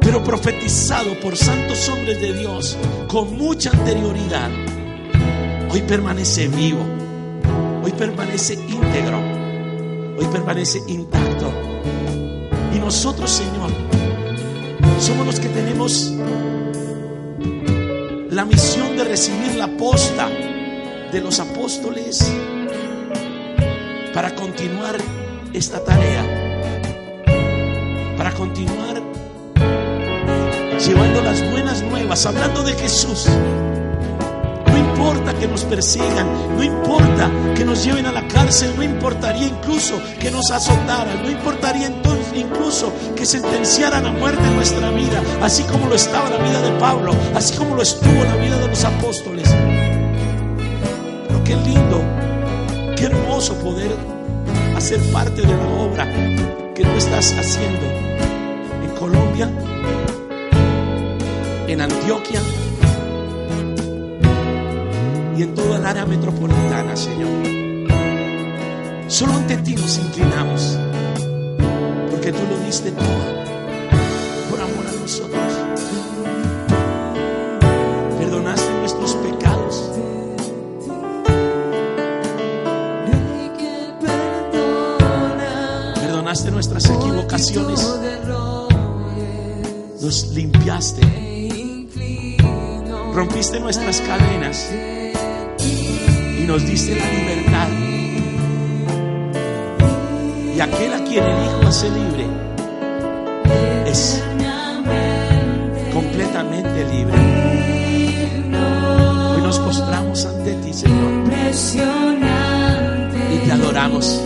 [0.01, 2.77] pero profetizado por santos hombres de Dios
[3.07, 4.49] con mucha anterioridad,
[5.71, 6.81] hoy permanece vivo,
[7.81, 9.19] hoy permanece íntegro,
[10.19, 11.49] hoy permanece intacto.
[12.75, 13.71] Y nosotros, Señor,
[14.99, 16.11] somos los que tenemos
[18.31, 20.27] la misión de recibir la posta
[21.09, 22.29] de los apóstoles
[24.19, 24.97] para continuar
[25.53, 26.25] esta tarea,
[28.17, 29.01] para continuar
[30.85, 33.29] llevando las buenas nuevas, hablando de Jesús.
[34.67, 36.27] No importa que nos persigan,
[36.57, 41.31] no importa que nos lleven a la cárcel, no importaría incluso que nos azotaran, no
[41.31, 46.61] importaría entonces incluso que sentenciaran a muerte nuestra vida, así como lo estaba la vida
[46.61, 49.49] de Pablo, así como lo estuvo la vida de los apóstoles.
[51.25, 52.18] Pero qué lindo
[53.47, 53.95] poder
[54.75, 56.05] hacer parte de la obra
[56.75, 57.85] que tú estás haciendo
[58.83, 59.49] en Colombia,
[61.65, 62.41] en Antioquia
[65.37, 67.29] y en toda el área metropolitana, Señor.
[69.07, 70.77] Solo ante ti nos inclinamos,
[72.11, 73.05] porque tú lo diste todo
[74.49, 76.08] por amor a nosotros.
[86.59, 87.79] Nuestras equivocaciones.
[90.01, 91.01] Nos limpiaste.
[93.13, 94.69] Rompiste nuestras cadenas.
[95.57, 97.67] Y nos diste la libertad.
[100.53, 102.27] Y aquel a quien el Hijo hace libre
[103.85, 104.21] es
[105.93, 107.17] completamente libre.
[109.33, 111.23] Hoy nos postramos ante ti, Señor.
[113.31, 114.21] Y te adoramos.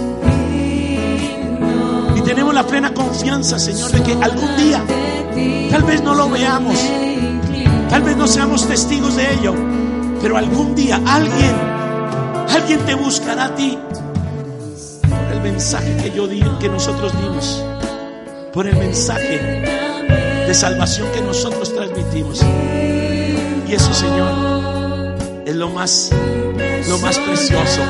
[2.54, 4.84] La plena confianza, Señor, de que algún día,
[5.72, 6.78] tal vez no lo veamos,
[7.94, 9.54] Tal vez no seamos testigos de ello,
[10.20, 11.56] pero algún día alguien,
[12.50, 13.78] alguien te buscará a ti
[15.08, 17.64] por el mensaje que yo di, que nosotros dimos,
[18.52, 19.62] por el mensaje
[20.48, 22.42] de salvación que nosotros transmitimos.
[23.70, 25.16] Y eso, Señor,
[25.46, 26.10] es lo más,
[26.90, 27.82] lo más precioso.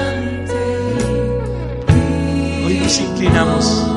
[2.65, 3.92] Hoy nos inclinamos.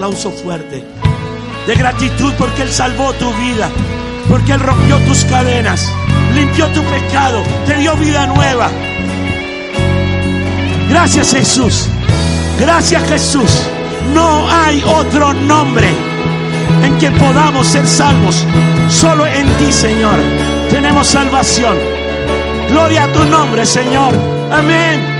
[0.00, 0.82] Aplauso fuerte.
[1.66, 3.68] De gratitud porque Él salvó tu vida.
[4.30, 5.92] Porque Él rompió tus cadenas.
[6.34, 7.42] Limpió tu pecado.
[7.66, 8.70] Te dio vida nueva.
[10.88, 11.86] Gracias Jesús.
[12.58, 13.50] Gracias Jesús.
[14.14, 15.90] No hay otro nombre
[16.82, 18.46] en que podamos ser salvos.
[18.88, 20.18] Solo en ti, Señor,
[20.70, 21.76] tenemos salvación.
[22.70, 24.14] Gloria a tu nombre, Señor.
[24.50, 25.19] Amén.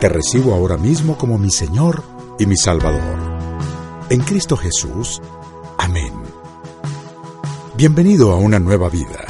[0.00, 2.04] Te recibo ahora mismo como mi Señor
[2.38, 3.18] y mi Salvador.
[4.10, 5.20] En Cristo Jesús.
[5.76, 6.12] Amén.
[7.76, 9.26] Bienvenido a una nueva vida.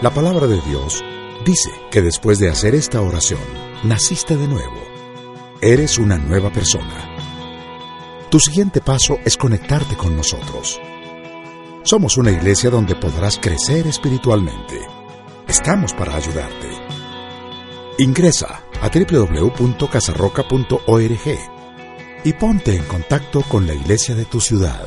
[0.00, 1.02] La palabra de Dios
[1.44, 3.40] dice que después de hacer esta oración,
[3.82, 4.80] naciste de nuevo.
[5.60, 7.16] Eres una nueva persona.
[8.30, 10.80] Tu siguiente paso es conectarte con nosotros.
[11.82, 14.78] Somos una iglesia donde podrás crecer espiritualmente.
[15.48, 16.87] Estamos para ayudarte.
[17.98, 21.38] Ingresa a www.casarroca.org
[22.24, 24.86] y ponte en contacto con la iglesia de tu ciudad.